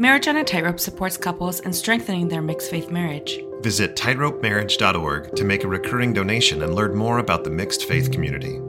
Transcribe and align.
Marriage 0.00 0.28
on 0.28 0.36
a 0.38 0.42
Tightrope 0.42 0.80
supports 0.80 1.18
couples 1.18 1.60
in 1.60 1.74
strengthening 1.74 2.26
their 2.26 2.40
mixed 2.40 2.70
faith 2.70 2.90
marriage. 2.90 3.38
Visit 3.60 3.96
tightropemarriage.org 3.96 5.36
to 5.36 5.44
make 5.44 5.62
a 5.62 5.68
recurring 5.68 6.14
donation 6.14 6.62
and 6.62 6.74
learn 6.74 6.96
more 6.96 7.18
about 7.18 7.44
the 7.44 7.50
mixed 7.50 7.84
faith 7.84 8.10
community. 8.10 8.62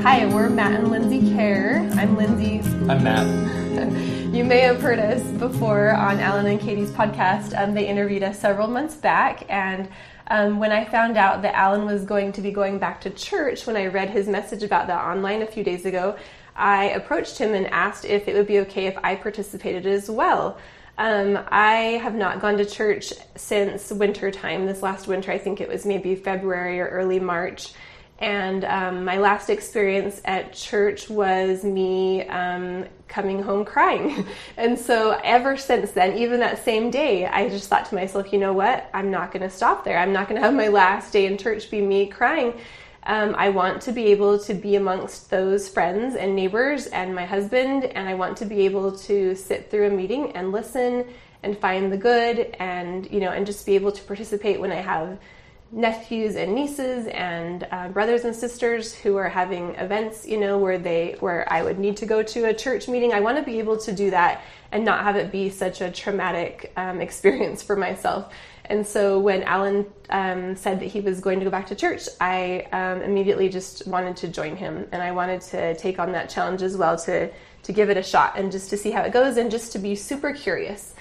Hi, 0.00 0.24
we're 0.24 0.48
Matt 0.48 0.80
and 0.80 0.90
Lindsay 0.90 1.20
Kjar. 1.20 1.94
I'm 1.98 2.16
Lindsay. 2.16 2.60
I'm 2.88 3.04
Matt. 3.04 3.26
you 4.34 4.44
may 4.44 4.60
have 4.60 4.80
heard 4.80 4.98
us 4.98 5.20
before 5.32 5.90
on 5.90 6.18
Allan 6.20 6.46
and 6.46 6.58
Kattie's 6.58 6.90
podcast. 6.90 7.52
Um, 7.54 7.74
they 7.74 7.86
interviewed 7.86 8.22
us 8.22 8.40
several 8.40 8.68
months 8.68 8.94
back, 8.94 9.44
and 9.50 9.90
um, 10.28 10.58
when 10.58 10.72
I 10.72 10.86
found 10.86 11.18
out 11.18 11.42
that 11.42 11.54
Allan 11.54 11.84
was 11.84 12.06
going 12.06 12.32
to 12.32 12.40
be 12.40 12.50
going 12.50 12.78
back 12.78 13.02
to 13.02 13.10
church, 13.10 13.66
when 13.66 13.76
I 13.76 13.88
read 13.88 14.08
his 14.08 14.26
message 14.26 14.62
about 14.62 14.86
that 14.86 15.04
online 15.04 15.42
a 15.42 15.46
few 15.46 15.62
days 15.62 15.84
ago, 15.84 16.16
I 16.56 16.90
approached 16.90 17.38
him 17.38 17.54
and 17.54 17.66
asked 17.68 18.04
if 18.04 18.28
it 18.28 18.34
would 18.34 18.46
be 18.46 18.60
okay 18.60 18.86
if 18.86 18.96
I 19.02 19.16
participated 19.16 19.86
as 19.86 20.10
well. 20.10 20.58
Um, 20.96 21.38
I 21.48 21.98
have 22.02 22.14
not 22.14 22.40
gone 22.40 22.56
to 22.58 22.64
church 22.64 23.12
since 23.34 23.90
winter 23.90 24.30
time. 24.30 24.66
This 24.66 24.82
last 24.82 25.08
winter, 25.08 25.32
I 25.32 25.38
think 25.38 25.60
it 25.60 25.68
was 25.68 25.84
maybe 25.84 26.14
February 26.14 26.80
or 26.80 26.86
early 26.86 27.18
March. 27.18 27.72
And 28.20 28.64
um, 28.64 29.04
my 29.04 29.18
last 29.18 29.50
experience 29.50 30.20
at 30.24 30.52
church 30.52 31.10
was 31.10 31.64
me 31.64 32.22
um, 32.28 32.84
coming 33.08 33.42
home 33.42 33.64
crying. 33.64 34.24
and 34.56 34.78
so 34.78 35.18
ever 35.24 35.56
since 35.56 35.90
then, 35.90 36.16
even 36.16 36.38
that 36.40 36.64
same 36.64 36.92
day, 36.92 37.26
I 37.26 37.48
just 37.48 37.68
thought 37.68 37.86
to 37.86 37.94
myself, 37.96 38.32
you 38.32 38.38
know 38.38 38.52
what? 38.52 38.88
I'm 38.94 39.10
not 39.10 39.32
going 39.32 39.42
to 39.42 39.50
stop 39.50 39.84
there. 39.84 39.98
I'm 39.98 40.12
not 40.12 40.28
going 40.28 40.40
to 40.40 40.46
have 40.46 40.54
my 40.54 40.68
last 40.68 41.12
day 41.12 41.26
in 41.26 41.36
church 41.36 41.70
be 41.72 41.80
me 41.80 42.06
crying. 42.06 42.54
Um, 43.06 43.34
I 43.36 43.50
want 43.50 43.82
to 43.82 43.92
be 43.92 44.06
able 44.06 44.38
to 44.40 44.54
be 44.54 44.76
amongst 44.76 45.30
those 45.30 45.68
friends 45.68 46.14
and 46.14 46.34
neighbors 46.34 46.86
and 46.86 47.14
my 47.14 47.26
husband, 47.26 47.84
and 47.84 48.08
I 48.08 48.14
want 48.14 48.38
to 48.38 48.46
be 48.46 48.64
able 48.64 48.96
to 49.00 49.34
sit 49.34 49.70
through 49.70 49.88
a 49.88 49.90
meeting 49.90 50.32
and 50.32 50.52
listen 50.52 51.06
and 51.42 51.58
find 51.58 51.92
the 51.92 51.98
good 51.98 52.56
and 52.58 53.10
you 53.10 53.20
know 53.20 53.30
and 53.30 53.44
just 53.46 53.66
be 53.66 53.74
able 53.74 53.92
to 53.92 54.02
participate 54.04 54.58
when 54.58 54.72
I 54.72 54.76
have 54.76 55.18
nephews 55.70 56.36
and 56.36 56.54
nieces 56.54 57.06
and 57.08 57.66
uh, 57.70 57.88
brothers 57.88 58.24
and 58.24 58.34
sisters 58.34 58.94
who 58.94 59.16
are 59.16 59.28
having 59.28 59.74
events 59.74 60.24
you 60.24 60.38
know 60.38 60.56
where 60.56 60.78
they 60.78 61.16
where 61.18 61.50
i 61.52 61.64
would 61.64 61.80
need 61.80 61.96
to 61.96 62.06
go 62.06 62.22
to 62.22 62.44
a 62.44 62.54
church 62.54 62.88
meeting. 62.88 63.12
I 63.12 63.20
want 63.20 63.38
to 63.38 63.42
be 63.42 63.58
able 63.58 63.76
to 63.78 63.92
do 63.92 64.10
that 64.10 64.42
and 64.72 64.84
not 64.84 65.02
have 65.02 65.16
it 65.16 65.32
be 65.32 65.50
such 65.50 65.80
a 65.80 65.90
traumatic 65.90 66.72
um, 66.76 67.00
experience 67.00 67.62
for 67.62 67.76
myself 67.76 68.32
and 68.66 68.86
so 68.86 69.18
when 69.18 69.42
allan 69.42 69.86
um, 70.10 70.54
said 70.56 70.80
that 70.80 70.86
he 70.86 71.00
was 71.00 71.20
going 71.20 71.38
to 71.38 71.44
go 71.44 71.50
back 71.50 71.66
to 71.66 71.74
church 71.74 72.08
i 72.20 72.66
um, 72.72 73.02
immediately 73.02 73.48
just 73.48 73.86
wanted 73.86 74.16
to 74.16 74.28
join 74.28 74.56
him. 74.56 74.86
And 74.92 75.02
i 75.02 75.10
wanted 75.10 75.40
to 75.42 75.74
take 75.76 75.98
on 75.98 76.12
that 76.12 76.28
challenge 76.28 76.62
as 76.62 76.76
well 76.76 76.96
to 76.98 77.30
to 77.64 77.72
give 77.72 77.90
it 77.90 77.96
a 77.96 78.02
shot 78.02 78.38
and 78.38 78.52
just 78.52 78.70
to 78.70 78.76
see 78.76 78.90
how 78.90 79.02
it 79.02 79.12
goes 79.12 79.36
and 79.36 79.50
just 79.50 79.72
to 79.72 79.78
be 79.78 79.94
super 79.96 80.32
curious. 80.32 80.94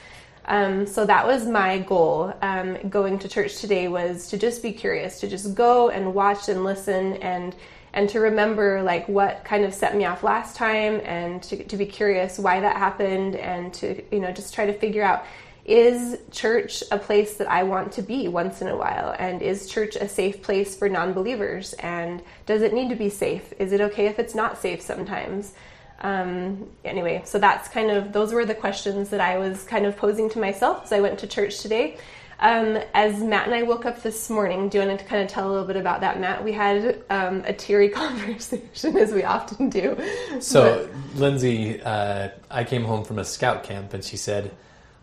Um, 0.46 0.86
so 0.88 1.06
that 1.06 1.26
was 1.26 1.46
my 1.46 1.80
goal. 1.80 2.34
Um, 2.42 2.78
going 2.90 3.20
to 3.20 3.30
church 3.30 3.58
today 3.58 3.88
was 3.88 4.28
to 4.30 4.38
just 4.38 4.62
be 4.62 4.74
curious, 4.74 5.20
to 5.22 5.28
just 5.28 5.56
go 5.56 5.90
and 5.90 6.14
watch 6.14 6.50
and 6.50 6.64
listen 6.64 7.14
and 7.18 7.56
and 7.96 8.10
to 8.10 8.20
remember 8.20 8.82
like 8.82 9.08
what 9.08 9.46
kind 9.46 9.64
of 9.64 9.72
set 9.72 9.96
me 9.96 10.04
off 10.04 10.24
last 10.24 10.56
time 10.56 11.00
and 11.04 11.44
to, 11.44 11.64
to 11.66 11.78
be 11.78 11.86
curious 11.86 12.40
why 12.40 12.60
that 12.60 12.76
happened 12.76 13.36
and 13.36 13.72
to 13.72 14.04
you 14.12 14.20
know 14.20 14.32
just 14.32 14.52
try 14.52 14.66
to 14.66 14.74
figure 14.74 15.04
out 15.04 15.26
is 15.66 16.18
church 16.32 16.84
a 16.92 17.00
place 17.00 17.38
that 17.38 17.50
I 17.50 17.64
want 17.64 17.94
to 17.94 18.02
be 18.02 18.28
once 18.28 18.62
in 18.62 18.68
a 18.68 18.76
while? 18.76 19.16
And 19.18 19.42
is 19.42 19.70
church 19.70 19.96
a 19.96 20.08
safe 20.08 20.42
place 20.42 20.76
for 20.76 20.90
non 20.90 21.14
believers? 21.14 21.74
And 21.74 22.22
does 22.46 22.62
it 22.62 22.74
need 22.74 22.90
to 22.90 22.96
be 22.96 23.10
safe? 23.10 23.54
Is 23.60 23.72
it 23.72 23.82
okay 23.82 24.08
if 24.08 24.20
it's 24.20 24.36
not 24.36 24.58
safe 24.58 24.82
sometimes? 24.82 25.54
Um, 26.02 26.70
anyway, 26.84 27.22
so 27.26 27.40
that's 27.40 27.70
kind 27.70 27.90
of 27.90 28.12
those 28.12 28.34
were 28.34 28.46
the 28.46 28.56
questions 28.56 29.10
that 29.10 29.22
I 29.22 29.38
was 29.38 29.64
kind 29.64 29.86
of 29.86 29.96
posing 29.96 30.30
to 30.32 30.40
myself 30.40 30.84
as 30.84 30.92
I 30.92 31.00
went 31.00 31.20
to 31.20 31.28
church 31.28 31.60
today. 31.60 31.98
Um, 32.40 32.78
as 32.94 33.22
Matt 33.22 33.46
and 33.46 33.56
I 33.56 33.64
woke 33.64 33.86
up 33.86 34.04
this 34.04 34.30
morning, 34.30 34.68
do 34.68 34.78
you 34.78 34.86
want 34.86 35.00
to 35.00 35.06
kind 35.06 35.24
of 35.24 35.30
tell 35.30 35.48
a 35.48 35.50
little 35.50 35.66
bit 35.66 35.78
about 35.78 36.02
that, 36.02 36.20
Matt? 36.20 36.44
We 36.44 36.52
had 36.52 37.02
um, 37.10 37.42
a 37.46 37.54
teary 37.54 37.88
conversation, 38.02 38.98
as 38.98 39.14
we 39.14 39.24
often 39.24 39.70
do. 39.70 39.98
So, 40.42 40.90
but, 40.90 41.18
Lindsay, 41.18 41.82
uh, 41.82 42.30
I 42.52 42.66
came 42.66 42.84
home 42.84 43.06
from 43.06 43.18
a 43.20 43.24
scout 43.24 43.64
camp, 43.64 43.94
and 43.94 44.04
she 44.04 44.18
said, 44.18 44.52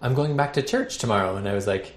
"I'm 0.00 0.14
going 0.14 0.36
back 0.36 0.54
to 0.54 0.62
church 0.62 0.98
tomorrow," 0.98 1.36
and 1.36 1.48
I 1.48 1.54
was 1.54 1.66
like, 1.66 1.94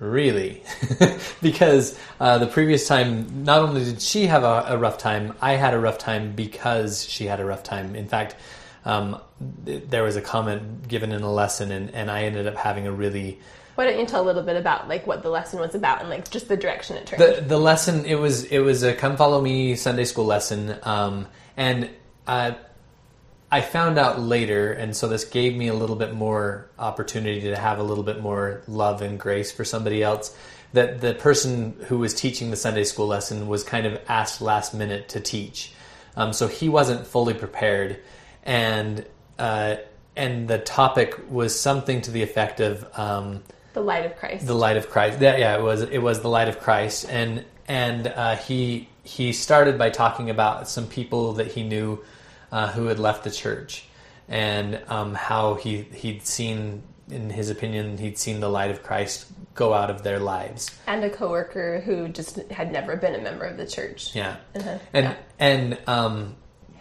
Really? 0.00 0.62
because 1.42 1.98
uh, 2.18 2.38
the 2.38 2.46
previous 2.46 2.88
time, 2.88 3.44
not 3.44 3.62
only 3.62 3.84
did 3.84 4.02
she 4.02 4.26
have 4.26 4.42
a, 4.42 4.64
a, 4.68 4.76
rough 4.76 4.98
time, 4.98 5.34
I 5.40 5.52
had 5.52 5.72
a 5.72 5.78
rough 5.78 5.98
time 5.98 6.32
because 6.34 7.08
she 7.08 7.26
had 7.26 7.38
a 7.38 7.44
rough 7.44 7.62
time. 7.62 7.94
In 7.94 8.08
fact, 8.08 8.34
um, 8.84 9.20
th- 9.64 9.84
there 9.88 10.02
was 10.02 10.16
a 10.16 10.20
comment 10.20 10.88
given 10.88 11.12
in 11.12 11.22
a 11.22 11.32
lesson, 11.32 11.70
and, 11.70 11.94
and 11.94 12.10
I 12.10 12.24
ended 12.24 12.46
up 12.46 12.56
having 12.56 12.86
a 12.86 12.92
really 12.92 13.40
why 13.76 13.86
don't 13.86 13.98
you 13.98 14.06
tell 14.06 14.22
a 14.22 14.26
little 14.26 14.42
bit 14.42 14.56
about 14.56 14.88
like 14.88 15.06
what 15.06 15.22
the 15.22 15.30
lesson 15.30 15.58
was 15.58 15.74
about 15.74 16.00
and 16.00 16.08
like 16.08 16.30
just 16.30 16.48
the 16.48 16.56
direction 16.56 16.96
it 16.96 17.06
turned? 17.06 17.20
The 17.20 17.40
the 17.40 17.58
lesson 17.58 18.04
it 18.04 18.14
was 18.14 18.44
it 18.44 18.60
was 18.60 18.82
a 18.84 18.94
come 18.94 19.16
follow 19.16 19.40
me 19.40 19.74
Sunday 19.74 20.04
school 20.04 20.26
lesson, 20.26 20.76
um, 20.82 21.26
and 21.56 21.90
uh, 22.26 22.52
I 23.54 23.60
found 23.60 23.98
out 23.98 24.18
later, 24.18 24.72
and 24.72 24.96
so 24.96 25.06
this 25.06 25.24
gave 25.24 25.54
me 25.54 25.68
a 25.68 25.74
little 25.74 25.94
bit 25.94 26.12
more 26.12 26.66
opportunity 26.76 27.42
to 27.42 27.56
have 27.56 27.78
a 27.78 27.84
little 27.84 28.02
bit 28.02 28.20
more 28.20 28.62
love 28.66 29.00
and 29.00 29.16
grace 29.16 29.52
for 29.52 29.64
somebody 29.64 30.02
else. 30.02 30.36
That 30.72 31.00
the 31.00 31.14
person 31.14 31.76
who 31.86 31.98
was 31.98 32.14
teaching 32.14 32.50
the 32.50 32.56
Sunday 32.56 32.82
school 32.82 33.06
lesson 33.06 33.46
was 33.46 33.62
kind 33.62 33.86
of 33.86 34.00
asked 34.08 34.40
last 34.40 34.74
minute 34.74 35.10
to 35.10 35.20
teach, 35.20 35.72
um, 36.16 36.32
so 36.32 36.48
he 36.48 36.68
wasn't 36.68 37.06
fully 37.06 37.32
prepared, 37.32 38.00
and 38.42 39.06
uh, 39.38 39.76
and 40.16 40.48
the 40.48 40.58
topic 40.58 41.14
was 41.30 41.56
something 41.56 42.00
to 42.00 42.10
the 42.10 42.24
effect 42.24 42.58
of 42.58 42.84
um, 42.98 43.44
the 43.72 43.82
light 43.82 44.04
of 44.04 44.16
Christ. 44.16 44.48
The 44.48 44.54
light 44.56 44.76
of 44.76 44.90
Christ. 44.90 45.20
Yeah, 45.20 45.36
yeah, 45.36 45.56
it 45.56 45.62
was 45.62 45.82
it 45.82 46.02
was 46.02 46.22
the 46.22 46.28
light 46.28 46.48
of 46.48 46.58
Christ, 46.58 47.06
and 47.08 47.44
and 47.68 48.08
uh, 48.08 48.34
he 48.34 48.88
he 49.04 49.32
started 49.32 49.78
by 49.78 49.90
talking 49.90 50.28
about 50.28 50.68
some 50.68 50.88
people 50.88 51.34
that 51.34 51.46
he 51.46 51.62
knew 51.62 52.02
uh, 52.54 52.68
who 52.68 52.86
had 52.86 53.00
left 53.00 53.24
the 53.24 53.32
church 53.32 53.84
and 54.28 54.80
um, 54.88 55.12
how 55.12 55.54
he 55.54 55.82
he'd 55.92 56.24
seen, 56.24 56.84
in 57.10 57.28
his 57.28 57.50
opinion, 57.50 57.98
he'd 57.98 58.16
seen 58.16 58.38
the 58.38 58.48
light 58.48 58.70
of 58.70 58.82
Christ 58.84 59.26
go 59.54 59.74
out 59.74 59.90
of 59.90 60.04
their 60.04 60.20
lives. 60.20 60.70
And 60.86 61.02
a 61.02 61.10
coworker 61.10 61.80
who 61.80 62.08
just 62.08 62.38
had 62.52 62.72
never 62.72 62.96
been 62.96 63.16
a 63.16 63.18
member 63.20 63.44
of 63.44 63.56
the 63.56 63.66
church. 63.66 64.14
Yeah, 64.14 64.36
uh-huh. 64.54 64.78
and 64.92 65.04
yeah. 65.06 65.16
and 65.40 65.78
um, 65.88 66.36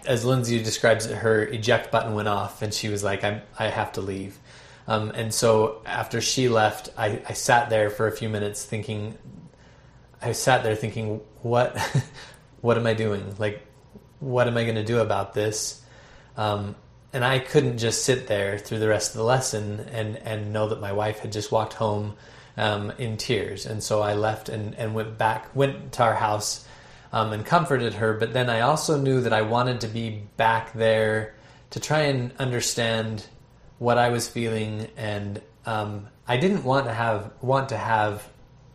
as 0.05 0.23
Lindsay 0.23 0.61
describes 0.61 1.07
it, 1.07 1.17
her 1.17 1.43
eject 1.43 1.91
button 1.91 2.13
went 2.13 2.27
off, 2.27 2.61
and 2.61 2.71
she 2.71 2.89
was 2.89 3.03
like, 3.03 3.23
"I 3.23 3.41
I 3.57 3.69
have 3.69 3.93
to 3.93 4.01
leave." 4.01 4.37
Um, 4.87 5.09
and 5.15 5.33
so 5.33 5.81
after 5.87 6.21
she 6.21 6.49
left, 6.49 6.89
I, 6.97 7.21
I 7.27 7.33
sat 7.33 7.71
there 7.71 7.89
for 7.89 8.05
a 8.05 8.11
few 8.11 8.29
minutes 8.29 8.63
thinking. 8.63 9.17
I 10.21 10.33
sat 10.33 10.63
there 10.63 10.75
thinking, 10.75 11.19
what, 11.41 11.77
what 12.61 12.77
am 12.77 12.87
I 12.87 12.93
doing? 12.93 13.35
Like, 13.39 13.65
what 14.23 14.47
am 14.47 14.57
I 14.57 14.63
going 14.63 14.75
to 14.75 14.83
do 14.83 14.99
about 14.99 15.33
this? 15.33 15.81
Um, 16.37 16.75
and 17.11 17.23
I 17.23 17.39
couldn't 17.39 17.77
just 17.77 18.05
sit 18.05 18.27
there 18.27 18.57
through 18.57 18.79
the 18.79 18.87
rest 18.87 19.11
of 19.11 19.17
the 19.17 19.23
lesson 19.23 19.81
and, 19.91 20.17
and 20.17 20.51
know 20.51 20.69
that 20.69 20.79
my 20.81 20.93
wife 20.93 21.19
had 21.19 21.31
just 21.31 21.51
walked 21.51 21.73
home 21.73 22.15
um, 22.57 22.91
in 22.97 23.17
tears. 23.17 23.65
And 23.65 23.83
so 23.83 24.01
I 24.01 24.13
left 24.15 24.49
and, 24.49 24.73
and 24.75 24.95
went 24.95 25.17
back, 25.17 25.55
went 25.55 25.91
to 25.93 26.03
our 26.03 26.15
house 26.15 26.65
um, 27.11 27.33
and 27.33 27.45
comforted 27.45 27.95
her. 27.95 28.13
But 28.13 28.33
then 28.33 28.49
I 28.49 28.61
also 28.61 28.99
knew 28.99 29.21
that 29.21 29.33
I 29.33 29.43
wanted 29.43 29.81
to 29.81 29.87
be 29.87 30.23
back 30.37 30.73
there 30.73 31.35
to 31.71 31.79
try 31.79 32.01
and 32.01 32.31
understand 32.39 33.25
what 33.77 33.97
I 33.97 34.09
was 34.09 34.27
feeling. 34.27 34.87
And 34.97 35.41
um, 35.65 36.07
I 36.27 36.37
didn't 36.37 36.63
want 36.63 36.85
to 36.85 36.93
have 36.93 37.31
want 37.41 37.69
to 37.69 37.77
have 37.77 38.27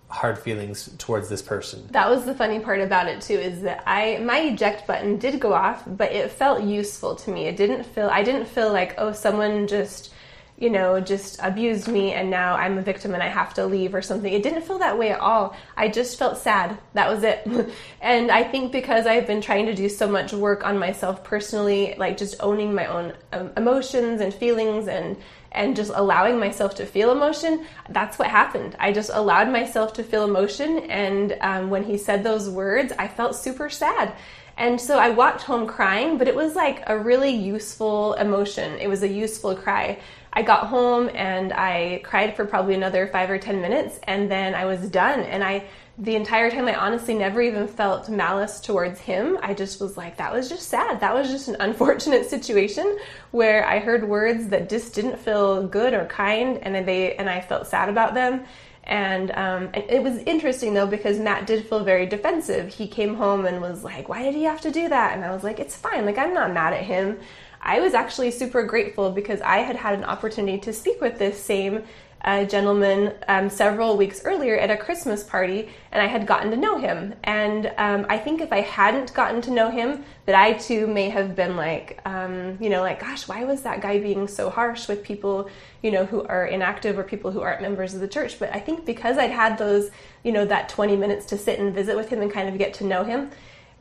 hard 0.09 0.39
feelings 0.39 0.91
towards 0.99 1.29
this 1.29 1.43
person. 1.43 1.87
That 1.91 2.09
was 2.09 2.25
the 2.25 2.35
funny 2.35 2.61
part 2.61 2.81
about 2.81 3.09
it 3.09 3.21
too 3.21 3.35
is 3.35 3.63
that 3.63 3.83
I 3.87 4.19
my 4.19 4.39
eject 4.41 4.87
button 4.87 5.19
did 5.19 5.39
go 5.39 5.53
off, 5.53 5.83
but 5.87 6.13
it 6.13 6.31
felt 6.31 6.63
useful 6.63 7.15
to 7.17 7.31
me. 7.31 7.45
It 7.45 7.57
didn't 7.57 7.85
feel 7.85 8.09
I 8.09 8.23
didn't 8.23 8.47
feel 8.47 8.73
like 8.73 8.95
oh 8.99 9.13
someone 9.13 9.67
just 9.67 10.13
you 10.57 10.71
know 10.71 10.99
just 10.99 11.39
abused 11.43 11.89
me 11.89 12.13
and 12.13 12.31
now 12.31 12.57
I'm 12.57 12.79
a 12.79 12.83
victim 12.83 13.13
and 13.15 13.23
I 13.23 13.29
have 13.29 13.53
to 13.55 13.67
leave 13.67 13.95
or 13.95 14.01
something. 14.01 14.33
It 14.33 14.43
didn't 14.43 14.63
feel 14.63 14.79
that 14.79 14.99
way 14.99 15.13
at 15.13 15.21
all. 15.21 15.55
I 15.77 15.89
just 15.89 16.19
felt 16.19 16.39
sad. 16.39 16.79
That 16.95 17.11
was 17.11 17.23
it. 17.23 17.47
and 18.01 18.31
I 18.31 18.45
think 18.45 18.73
because 18.73 19.07
I've 19.07 19.27
been 19.27 19.43
trying 19.43 19.67
to 19.67 19.75
do 19.75 19.91
so 19.91 20.09
much 20.09 20.33
work 20.33 20.65
on 20.67 20.79
myself 20.79 21.23
personally, 21.23 21.95
like 21.99 22.17
just 22.17 22.37
owning 22.41 22.75
my 22.75 22.87
own 22.87 23.13
um, 23.33 23.51
emotions 23.59 24.23
and 24.23 24.33
feelings 24.33 24.89
and 24.89 25.19
and 25.53 25.77
just 25.77 25.91
allowing 25.95 26.39
myself 26.39 26.75
to 26.77 26.87
feel 26.87 27.11
emotion, 27.11 27.67
that's 27.89 28.19
what 28.19 28.29
happened. 28.29 28.77
I 28.79 28.93
just 28.93 29.11
allowed 29.13 29.51
myself 29.51 29.93
to 29.95 30.05
feel 30.05 30.25
emotion. 30.25 30.79
And 30.91 31.37
um, 31.41 31.71
when 31.71 31.85
he 31.85 31.97
said 31.97 32.23
those 32.23 32.49
words, 32.49 32.93
I 32.99 33.09
felt 33.09 33.35
super 33.35 33.71
sad. 33.71 34.15
And 34.59 34.81
so 34.81 34.99
I 34.99 35.11
walked 35.11 35.43
home 35.43 35.69
crying, 35.69 36.19
but 36.19 36.27
it 36.27 36.35
was 36.35 36.57
like 36.57 36.83
a 36.89 36.99
really 36.99 37.31
useful 37.31 38.15
emotion. 38.15 38.79
It 38.81 38.89
was 38.89 39.05
a 39.05 39.09
useful 39.09 39.55
cry. 39.55 40.01
I 40.33 40.43
got 40.43 40.67
home 40.67 41.09
and 41.15 41.53
I 41.53 42.01
cried 42.05 42.35
for 42.37 42.45
probably 42.45 42.75
another 42.75 43.07
five 43.07 43.31
or 43.31 43.39
10 43.39 43.61
minutes 43.61 44.01
and 44.03 44.31
then 44.31 44.55
I 44.55 44.65
was 44.65 44.89
done. 44.91 45.21
And 45.21 45.45
I, 45.45 45.65
the 46.01 46.15
entire 46.15 46.49
time, 46.49 46.69
I 46.69 46.77
honestly 46.77 47.15
never 47.15 47.43
even 47.43 47.67
felt 47.67 48.09
malice 48.09 48.61
towards 48.61 49.01
him. 49.01 49.37
I 49.43 49.53
just 49.53 49.81
was 49.81 49.97
like, 49.97 50.17
that 50.19 50.33
was 50.33 50.49
just 50.49 50.69
sad. 50.69 51.01
That 51.01 51.13
was 51.13 51.29
just 51.29 51.49
an 51.49 51.57
unfortunate 51.61 52.31
situation 52.31 52.99
where 53.33 53.67
I 53.67 53.81
heard 53.81 54.09
words 54.09 54.47
that 54.49 54.69
just 54.69 54.95
didn't 54.95 55.19
feel 55.19 55.67
good 55.67 55.95
or 55.95 56.05
kind 56.07 56.59
and 56.59 56.87
they, 56.87 57.17
and 57.17 57.29
I 57.29 57.41
felt 57.41 57.67
sad 57.67 57.89
about 57.89 58.15
them. 58.15 58.45
And, 58.85 59.33
um, 59.33 59.71
and 59.75 59.85
it 59.91 60.03
was 60.03 60.19
interesting 60.19 60.73
though 60.73 60.87
because 60.87 61.19
Matt 61.19 61.49
did 61.49 61.67
feel 61.69 61.83
very 61.83 62.07
defensive. 62.07 62.73
He 62.73 62.87
came 62.87 63.17
home 63.17 63.45
and 63.45 63.61
was 63.61 63.85
like, 63.85 64.09
"Why 64.09 64.23
did 64.23 64.35
he 64.35 64.45
have 64.45 64.63
to 64.63 64.71
do 64.71 64.89
that?" 64.89 65.15
And 65.15 65.23
I 65.23 65.31
was 65.31 65.45
like, 65.45 65.61
"It's 65.61 65.77
fine. 65.77 66.07
Like 66.07 66.17
I'm 66.17 66.33
not 66.33 66.55
mad 66.55 66.73
at 66.73 66.85
him." 66.85 67.19
I 67.61 67.81
was 67.81 67.93
actually 67.93 68.31
super 68.31 68.63
grateful 68.63 69.11
because 69.11 69.43
I 69.43 69.59
had 69.59 69.77
had 69.77 69.93
an 69.93 70.05
opportunity 70.05 70.59
to 70.61 70.73
speak 70.73 71.03
with 71.03 71.19
this 71.19 71.43
same 71.43 71.83
uh, 72.23 72.45
gentleman 72.45 73.15
um, 73.29 73.49
several 73.49 73.97
weeks 73.97 74.23
earlier 74.25 74.57
at 74.57 74.71
a 74.71 74.77
Christmas 74.77 75.23
party, 75.23 75.69
and 75.93 76.03
I 76.03 76.07
had 76.07 76.27
gotten 76.27 76.51
to 76.51 76.57
know 76.57 76.79
him. 76.79 77.15
And 77.25 77.73
um, 77.79 78.07
I 78.09 78.19
think 78.19 78.41
if 78.41 78.53
I 78.53 78.61
hadn't 78.61 79.15
gotten 79.15 79.41
to 79.43 79.51
know 79.51 79.71
him, 79.71 80.05
that 80.27 80.35
I 80.35 80.55
too 80.55 80.87
may 80.87 81.09
have 81.11 81.37
been 81.37 81.57
like, 81.57 82.01
um, 82.05 82.59
you 82.61 82.71
know, 82.71 82.83
like, 82.83 83.01
gosh, 83.01 83.29
why 83.29 83.45
was 83.45 83.63
that 83.63 83.81
guy 83.81 83.99
being 83.99 84.27
so 84.27 84.51
harsh 84.51 84.89
with 84.89 85.03
people, 85.03 85.49
you 85.83 85.91
know, 85.91 86.05
who 86.05 86.23
are 86.25 86.47
inactive 86.47 86.99
or 86.99 87.05
people 87.05 87.31
who 87.31 87.41
aren't 87.41 87.63
members 87.63 87.95
of 87.95 88.01
the 88.01 88.09
church? 88.09 88.39
But 88.39 88.55
I 88.55 88.61
think 88.61 88.85
because 88.85 89.17
I'd 89.17 89.31
had 89.31 89.57
those, 89.57 89.91
you 90.25 90.33
know, 90.33 90.45
that 90.45 90.69
20 90.69 90.97
minutes 90.97 91.27
to 91.27 91.39
sit 91.39 91.59
and 91.59 91.75
visit 91.75 91.97
with 91.97 92.09
him 92.09 92.21
and 92.21 92.33
kind 92.33 92.49
of 92.49 92.59
get 92.59 92.75
to 92.75 92.85
know 92.85 93.05
him, 93.05 93.31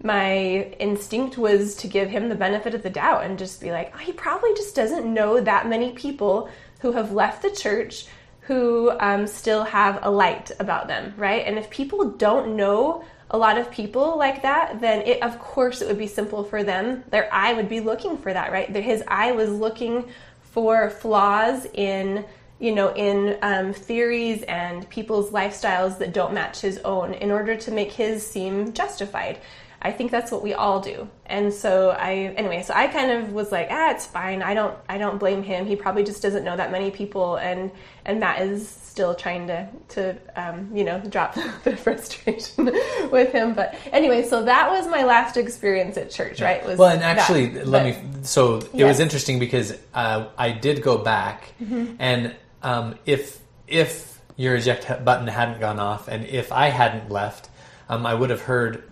my 0.04 0.74
instinct 0.80 1.38
was 1.38 1.75
to 1.78 1.88
give 1.88 2.10
him 2.10 2.30
the 2.30 2.36
benefit 2.36 2.75
of 2.75 2.84
the 2.84 2.89
doubt 2.89 3.24
and 3.24 3.39
just 3.39 3.60
be 3.60 3.72
like, 3.72 3.92
oh, 3.95 3.98
he 3.98 4.13
probably 4.13 4.54
just 4.54 4.75
doesn't 4.75 5.12
know 5.12 5.42
that 5.42 5.68
many 5.68 5.92
people 5.92 6.50
who 6.81 6.92
have 6.92 7.12
left 7.12 7.42
the 7.42 7.50
church 7.50 8.06
who 8.47 8.91
um, 9.01 9.27
still 9.27 9.63
have 9.65 9.99
a 10.03 10.09
light 10.09 10.51
about 10.59 10.88
them, 10.88 11.13
right? 11.17 11.45
And 11.45 11.59
if 11.59 11.69
people 11.69 12.11
don't 12.11 12.55
know 12.55 13.03
a 13.29 13.38
lot 13.38 13.57
of 13.57 13.69
people 13.69 14.17
like 14.17 14.41
that, 14.44 14.79
then 14.79 15.01
it, 15.01 15.21
of 15.21 15.38
course 15.38 15.81
it 15.81 15.88
would 15.89 15.97
be 15.97 16.07
simple 16.07 16.45
for 16.45 16.63
them. 16.63 17.03
Their 17.11 17.31
eye 17.33 17.51
would 17.51 17.67
be 17.67 17.81
looking 17.81 18.17
for 18.17 18.31
that, 18.31 18.53
right? 18.53 18.73
His 18.73 19.03
eye 19.05 19.33
was 19.33 19.49
looking 19.49 20.07
for 20.41 20.89
flaws 20.89 21.67
in 21.73 22.25
you 22.59 22.73
know, 22.73 22.91
in 22.95 23.38
um, 23.44 23.71
theories 23.71 24.41
and 24.44 24.89
people's 24.89 25.29
lifestyles 25.29 26.00
that 26.00 26.11
don't 26.11 26.33
match 26.33 26.59
his 26.59 26.79
own 26.79 27.13
in 27.13 27.29
order 27.29 27.55
to 27.55 27.69
make 27.69 27.91
his 27.91 28.25
seem 28.25 28.73
justified. 28.73 29.39
I 29.81 29.91
think 29.91 30.12
that's 30.12 30.31
what 30.31 30.41
we 30.41 30.53
all 30.53 30.79
do. 30.79 31.07
And 31.25 31.53
so 31.53 31.91
I 31.91 32.33
anyway, 32.35 32.63
so 32.63 32.74
I 32.74 32.88
kind 32.88 33.12
of 33.12 33.31
was 33.31 33.51
like, 33.51 33.68
ah, 33.69 33.91
it's 33.91 34.06
fine. 34.06 34.41
I 34.41 34.53
don't 34.53 34.75
I 34.89 34.97
don't 34.97 35.19
blame 35.19 35.44
him. 35.44 35.65
He 35.65 35.75
probably 35.75 36.03
just 36.03 36.21
doesn't 36.21 36.44
know 36.44 36.57
that 36.57 36.71
many 36.71 36.89
people 36.89 37.35
and 37.35 37.71
and 38.06 38.19
Matt 38.19 38.41
is 38.41 38.68
still 38.97 39.13
trying 39.13 39.45
to 39.45 39.68
to 39.89 40.18
um, 40.35 40.75
you 40.75 40.83
know 40.83 41.00
drop 41.00 41.35
the 41.63 41.77
frustration 41.77 42.65
with 43.12 43.31
him. 43.31 43.53
But 43.53 43.75
anyway, 43.91 44.24
so 44.24 44.44
that 44.44 44.71
was 44.71 44.88
my 44.88 45.03
last 45.03 45.38
experience 45.38 45.97
at 45.97 46.09
church, 46.09 46.41
right? 46.41 46.65
Was 46.65 46.79
well, 46.79 46.89
and 46.89 47.03
actually, 47.03 47.50
that. 47.50 47.68
let 47.68 47.83
but, 47.95 48.03
me. 48.03 48.24
So 48.24 48.57
it 48.74 48.83
was 48.83 49.00
interesting 49.00 49.38
because 49.38 49.77
uh, 49.94 50.29
I 50.38 50.51
did 50.51 50.81
go 50.81 50.97
back, 50.97 51.53
mm-hmm. 51.62 51.95
and 52.00 52.35
um, 52.63 52.95
if 53.06 53.39
if 53.68 54.19
your 54.35 54.56
eject 54.56 55.06
button 55.06 55.27
hadn't 55.27 55.59
gone 55.59 55.79
off, 55.79 56.07
and 56.07 56.25
if 56.25 56.51
I 56.51 56.69
hadn't 56.69 57.12
left, 57.12 57.50
um, 57.89 58.06
I 58.06 58.15
would 58.15 58.31
have 58.31 58.41
heard 58.41 58.83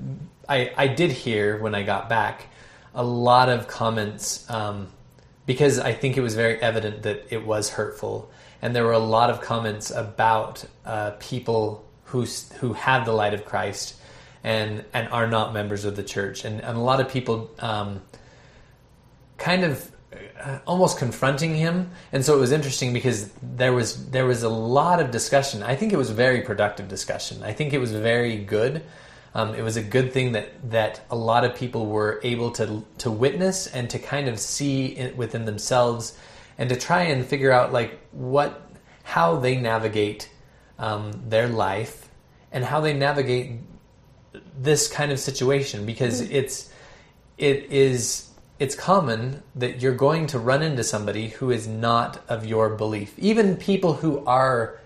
I, 0.48 0.72
I 0.78 0.88
did 0.88 1.12
hear 1.12 1.60
when 1.60 1.76
I 1.76 1.84
got 1.84 2.10
back 2.10 2.48
a 2.94 3.04
lot 3.04 3.50
of 3.50 3.68
comments 3.68 4.50
um, 4.50 4.88
because 5.46 5.80
I 5.80 5.94
think 5.94 6.18
it 6.18 6.22
was 6.22 6.36
very 6.36 6.62
evident 6.62 7.04
that 7.04 7.28
it 7.30 7.46
was 7.46 7.70
hurtful, 7.70 8.32
and 8.62 8.76
there 8.76 8.84
were 8.84 8.94
a 8.94 9.00
lot 9.00 9.30
of 9.30 9.42
comments 9.42 9.92
about 9.92 10.66
uh, 10.86 11.12
people 11.20 11.86
who 12.06 12.26
who 12.60 12.74
have 12.74 13.06
the 13.06 13.12
light 13.12 13.34
of 13.34 13.46
Christ 13.46 13.96
and 14.44 14.86
and 14.94 15.08
are 15.10 15.28
not 15.28 15.54
members 15.54 15.86
of 15.86 15.96
the 15.96 16.04
church, 16.04 16.46
and, 16.46 16.62
and 16.62 16.78
a 16.78 16.82
lot 16.82 17.00
of 17.00 17.10
people 17.10 17.52
um, 17.60 18.02
kind 19.38 19.64
of 19.64 19.92
uh, 20.40 20.60
almost 20.66 20.98
confronting 20.98 21.56
him. 21.56 21.92
And 22.12 22.24
so 22.24 22.36
it 22.36 22.40
was 22.40 22.52
interesting 22.52 22.94
because 22.94 23.30
there 23.42 23.74
was 23.74 24.10
there 24.10 24.26
was 24.26 24.44
a 24.44 24.50
lot 24.50 25.00
of 25.00 25.12
discussion. 25.12 25.64
I 25.64 25.76
think 25.76 25.94
it 25.94 25.98
was 25.98 26.10
very 26.10 26.42
productive 26.42 26.88
discussion. 26.88 27.44
I 27.44 27.54
think 27.54 27.74
it 27.74 27.80
was 27.80 27.92
very 27.92 28.38
good 28.38 28.84
um, 29.36 29.54
it 29.54 29.62
was 29.62 29.76
a 29.76 29.84
good 29.84 30.14
thing 30.14 30.32
that 30.32 30.72
that 30.72 31.02
a 31.12 31.16
lot 31.16 31.44
of 31.44 31.56
people 31.56 31.86
were 31.88 32.20
able 32.24 32.52
to 32.52 32.84
to 33.00 33.12
witness 33.12 33.68
and 33.68 33.90
to 33.90 34.00
kind 34.00 34.28
of 34.30 34.40
see 34.40 34.98
it 34.98 35.16
within 35.16 35.46
themselves 35.46 36.18
and 36.58 36.70
to 36.70 36.76
try 36.76 37.04
and 37.04 37.26
figure 37.26 37.52
out 37.52 37.74
like 37.74 38.00
what 38.12 38.72
how 39.04 39.36
they 39.36 39.58
navigate 39.58 40.30
um, 40.80 41.12
their 41.28 41.48
life 41.48 42.10
and 42.52 42.64
how 42.64 42.80
they 42.80 42.94
navigate 42.94 43.60
this 44.58 44.88
kind 44.88 45.12
of 45.12 45.20
situation 45.20 45.86
because 45.86 46.22
mm-hmm. 46.22 46.34
it's 46.34 46.72
it 47.38 47.66
is 47.66 48.30
it's 48.58 48.74
common 48.74 49.44
that 49.54 49.82
you're 49.82 49.94
going 49.96 50.28
to 50.28 50.40
run 50.40 50.64
into 50.64 50.82
somebody 50.82 51.28
who 51.28 51.52
is 51.52 51.68
not 51.68 52.24
of 52.30 52.46
your 52.46 52.70
belief 52.70 53.14
even 53.20 53.58
people 53.58 53.94
who 53.94 54.26
are 54.26 54.80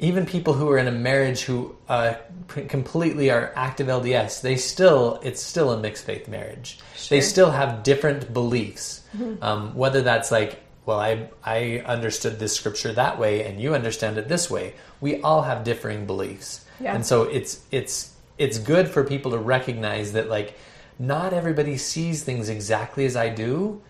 even 0.00 0.24
people 0.24 0.54
who 0.54 0.68
are 0.70 0.78
in 0.78 0.88
a 0.88 0.92
marriage 0.92 1.42
who 1.42 1.76
uh, 1.88 2.14
completely 2.48 3.30
are 3.30 3.52
active 3.54 3.86
LDS, 3.86 4.40
they 4.40 4.56
still 4.56 5.20
it's 5.22 5.42
still 5.42 5.70
a 5.70 5.78
mixed 5.78 6.04
faith 6.04 6.26
marriage. 6.26 6.78
Sure. 6.96 7.16
They 7.16 7.20
still 7.20 7.50
have 7.50 7.82
different 7.82 8.32
beliefs, 8.32 9.02
mm-hmm. 9.16 9.42
um, 9.42 9.74
whether 9.74 10.00
that's 10.00 10.30
like, 10.30 10.62
well, 10.86 10.98
I 10.98 11.28
I 11.44 11.82
understood 11.84 12.38
this 12.38 12.56
scripture 12.56 12.92
that 12.94 13.18
way, 13.18 13.44
and 13.44 13.60
you 13.60 13.74
understand 13.74 14.16
it 14.16 14.26
this 14.26 14.50
way. 14.50 14.74
We 15.02 15.20
all 15.20 15.42
have 15.42 15.64
differing 15.64 16.06
beliefs, 16.06 16.64
yeah. 16.80 16.94
and 16.94 17.04
so 17.04 17.24
it's 17.24 17.62
it's 17.70 18.14
it's 18.38 18.58
good 18.58 18.88
for 18.88 19.04
people 19.04 19.32
to 19.32 19.38
recognize 19.38 20.12
that 20.12 20.30
like 20.30 20.58
not 20.98 21.34
everybody 21.34 21.76
sees 21.76 22.24
things 22.24 22.48
exactly 22.48 23.04
as 23.04 23.16
I 23.16 23.28
do, 23.28 23.82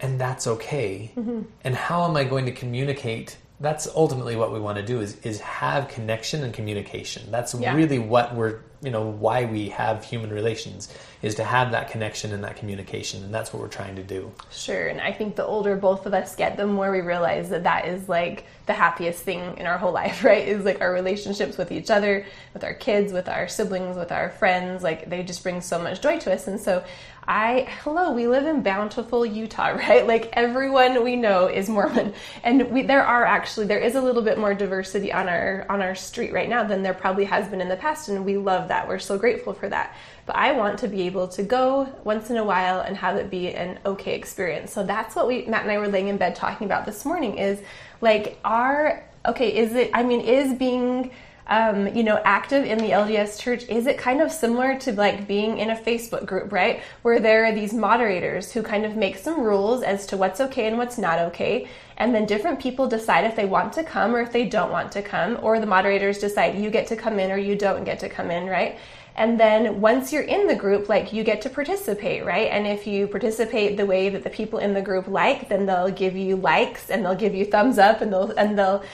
and 0.00 0.18
that's 0.18 0.46
okay. 0.46 1.12
Mm-hmm. 1.14 1.42
And 1.62 1.74
how 1.74 2.08
am 2.08 2.16
I 2.16 2.24
going 2.24 2.46
to 2.46 2.52
communicate 2.52 3.36
that's 3.60 3.88
ultimately 3.94 4.36
what 4.36 4.52
we 4.52 4.60
want 4.60 4.78
to 4.78 4.84
do 4.84 5.00
is 5.00 5.16
is 5.24 5.40
have 5.40 5.88
connection 5.88 6.44
and 6.44 6.54
communication. 6.54 7.30
That's 7.30 7.54
yeah. 7.54 7.74
really 7.74 7.98
what 7.98 8.34
we're 8.34 8.60
you 8.80 8.90
know 8.90 9.02
why 9.02 9.44
we 9.44 9.68
have 9.70 10.04
human 10.04 10.30
relations 10.30 10.88
is 11.22 11.34
to 11.34 11.42
have 11.42 11.72
that 11.72 11.90
connection 11.90 12.32
and 12.32 12.44
that 12.44 12.56
communication 12.56 13.24
and 13.24 13.34
that's 13.34 13.52
what 13.52 13.60
we're 13.60 13.68
trying 13.68 13.96
to 13.96 14.04
do 14.04 14.30
sure 14.52 14.86
and 14.86 15.00
i 15.00 15.12
think 15.12 15.34
the 15.34 15.44
older 15.44 15.74
both 15.74 16.06
of 16.06 16.14
us 16.14 16.36
get 16.36 16.56
the 16.56 16.66
more 16.66 16.92
we 16.92 17.00
realize 17.00 17.48
that 17.48 17.64
that 17.64 17.86
is 17.86 18.08
like 18.08 18.46
the 18.66 18.72
happiest 18.72 19.24
thing 19.24 19.40
in 19.58 19.66
our 19.66 19.78
whole 19.78 19.90
life 20.02 20.22
right 20.22 20.46
is 20.46 20.64
like 20.64 20.80
our 20.80 20.92
relationships 20.92 21.58
with 21.58 21.72
each 21.72 21.90
other 21.90 22.24
with 22.54 22.62
our 22.62 22.74
kids 22.74 23.12
with 23.12 23.28
our 23.28 23.48
siblings 23.48 23.96
with 23.96 24.12
our 24.12 24.30
friends 24.30 24.82
like 24.82 25.10
they 25.10 25.24
just 25.24 25.42
bring 25.42 25.60
so 25.60 25.80
much 25.80 26.00
joy 26.00 26.16
to 26.18 26.32
us 26.32 26.46
and 26.46 26.60
so 26.60 26.84
I 27.28 27.68
hello, 27.82 28.12
we 28.12 28.26
live 28.26 28.46
in 28.46 28.62
bountiful 28.62 29.26
Utah, 29.26 29.68
right? 29.88 30.06
Like 30.06 30.30
everyone 30.32 31.04
we 31.04 31.14
know 31.14 31.46
is 31.46 31.68
Mormon, 31.68 32.14
and 32.42 32.70
we 32.70 32.82
there 32.82 33.04
are 33.04 33.22
actually 33.26 33.66
there 33.66 33.78
is 33.78 33.96
a 33.96 34.00
little 34.00 34.22
bit 34.22 34.38
more 34.38 34.54
diversity 34.54 35.12
on 35.12 35.28
our 35.28 35.66
on 35.68 35.82
our 35.82 35.94
street 35.94 36.32
right 36.32 36.48
now 36.48 36.64
than 36.64 36.82
there 36.82 36.94
probably 36.94 37.26
has 37.26 37.46
been 37.48 37.60
in 37.60 37.68
the 37.68 37.76
past, 37.76 38.08
and 38.08 38.24
we 38.24 38.38
love 38.38 38.68
that. 38.68 38.88
We're 38.88 38.98
so 38.98 39.18
grateful 39.18 39.52
for 39.52 39.68
that. 39.68 39.94
But 40.24 40.36
I 40.36 40.52
want 40.52 40.78
to 40.78 40.88
be 40.88 41.02
able 41.02 41.28
to 41.28 41.42
go 41.42 41.86
once 42.02 42.30
in 42.30 42.38
a 42.38 42.44
while 42.44 42.80
and 42.80 42.96
have 42.96 43.16
it 43.16 43.28
be 43.28 43.54
an 43.54 43.78
okay 43.84 44.14
experience. 44.14 44.72
So 44.72 44.82
that's 44.82 45.14
what 45.14 45.28
we 45.28 45.44
Matt 45.44 45.64
and 45.64 45.70
I 45.70 45.76
were 45.76 45.88
laying 45.88 46.08
in 46.08 46.16
bed 46.16 46.34
talking 46.34 46.66
about 46.66 46.86
this 46.86 47.04
morning. 47.04 47.36
Is 47.36 47.60
like 48.00 48.38
our 48.42 49.04
okay? 49.26 49.54
Is 49.54 49.74
it? 49.74 49.90
I 49.92 50.02
mean, 50.02 50.22
is 50.22 50.54
being 50.54 51.10
um, 51.48 51.88
you 51.94 52.02
know, 52.02 52.20
active 52.24 52.64
in 52.64 52.78
the 52.78 52.90
LDS 52.90 53.40
church, 53.40 53.64
is 53.68 53.86
it 53.86 53.96
kind 53.96 54.20
of 54.20 54.30
similar 54.30 54.78
to 54.80 54.92
like 54.92 55.26
being 55.26 55.58
in 55.58 55.70
a 55.70 55.76
Facebook 55.76 56.26
group, 56.26 56.52
right? 56.52 56.82
Where 57.02 57.20
there 57.20 57.46
are 57.46 57.52
these 57.52 57.72
moderators 57.72 58.52
who 58.52 58.62
kind 58.62 58.84
of 58.84 58.96
make 58.96 59.16
some 59.16 59.42
rules 59.42 59.82
as 59.82 60.06
to 60.06 60.16
what's 60.16 60.40
okay 60.40 60.66
and 60.66 60.76
what's 60.76 60.98
not 60.98 61.18
okay. 61.18 61.66
And 61.96 62.14
then 62.14 62.26
different 62.26 62.60
people 62.60 62.86
decide 62.86 63.24
if 63.24 63.34
they 63.34 63.46
want 63.46 63.72
to 63.74 63.84
come 63.84 64.14
or 64.14 64.20
if 64.20 64.30
they 64.30 64.46
don't 64.46 64.70
want 64.70 64.92
to 64.92 65.02
come, 65.02 65.38
or 65.42 65.58
the 65.58 65.66
moderators 65.66 66.18
decide 66.18 66.58
you 66.58 66.70
get 66.70 66.86
to 66.88 66.96
come 66.96 67.18
in 67.18 67.30
or 67.30 67.38
you 67.38 67.56
don't 67.56 67.84
get 67.84 67.98
to 68.00 68.08
come 68.08 68.30
in, 68.30 68.46
right? 68.46 68.78
And 69.16 69.40
then 69.40 69.80
once 69.80 70.12
you're 70.12 70.22
in 70.22 70.46
the 70.46 70.54
group, 70.54 70.88
like 70.88 71.12
you 71.12 71.24
get 71.24 71.42
to 71.42 71.50
participate, 71.50 72.24
right? 72.24 72.52
And 72.52 72.68
if 72.68 72.86
you 72.86 73.08
participate 73.08 73.76
the 73.76 73.84
way 73.84 74.10
that 74.10 74.22
the 74.22 74.30
people 74.30 74.60
in 74.60 74.74
the 74.74 74.82
group 74.82 75.08
like, 75.08 75.48
then 75.48 75.66
they'll 75.66 75.90
give 75.90 76.16
you 76.16 76.36
likes 76.36 76.88
and 76.88 77.04
they'll 77.04 77.16
give 77.16 77.34
you 77.34 77.44
thumbs 77.44 77.78
up 77.78 78.00
and 78.00 78.12
they'll 78.12 78.30
and 78.32 78.56
they'll 78.56 78.84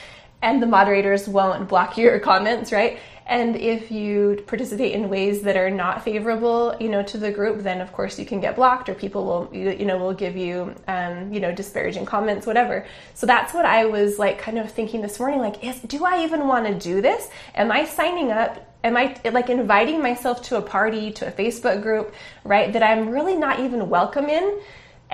and 0.45 0.61
the 0.61 0.67
moderators 0.67 1.27
won't 1.27 1.67
block 1.67 1.97
your 1.97 2.19
comments, 2.31 2.71
right? 2.71 2.99
And 3.27 3.55
if 3.55 3.89
you 3.89 4.43
participate 4.45 4.91
in 4.93 5.09
ways 5.09 5.41
that 5.41 5.57
are 5.57 5.71
not 5.71 6.03
favorable, 6.03 6.75
you 6.79 6.89
know, 6.89 7.01
to 7.01 7.17
the 7.17 7.31
group, 7.31 7.63
then 7.63 7.81
of 7.81 7.91
course 7.91 8.19
you 8.19 8.25
can 8.25 8.39
get 8.39 8.55
blocked, 8.55 8.87
or 8.87 8.93
people 8.93 9.25
will, 9.25 9.49
you 9.51 9.83
know, 9.83 9.97
will 9.97 10.13
give 10.13 10.37
you, 10.37 10.75
um, 10.87 11.33
you 11.33 11.39
know, 11.39 11.51
disparaging 11.51 12.05
comments, 12.05 12.45
whatever. 12.45 12.85
So 13.15 13.25
that's 13.25 13.51
what 13.51 13.65
I 13.65 13.85
was 13.85 14.19
like, 14.19 14.37
kind 14.37 14.59
of 14.59 14.71
thinking 14.71 15.01
this 15.01 15.19
morning, 15.19 15.39
like, 15.39 15.63
is 15.63 15.79
do 15.79 16.05
I 16.05 16.23
even 16.23 16.47
want 16.47 16.67
to 16.67 16.75
do 16.75 17.01
this? 17.01 17.27
Am 17.55 17.71
I 17.71 17.85
signing 17.85 18.31
up? 18.31 18.63
Am 18.83 18.95
I 18.95 19.19
like 19.31 19.49
inviting 19.49 19.99
myself 20.03 20.43
to 20.43 20.57
a 20.57 20.61
party, 20.61 21.11
to 21.13 21.27
a 21.27 21.31
Facebook 21.31 21.81
group, 21.81 22.13
right? 22.43 22.71
That 22.71 22.83
I'm 22.83 23.09
really 23.09 23.35
not 23.35 23.59
even 23.59 23.89
welcome 23.89 24.25
in? 24.25 24.59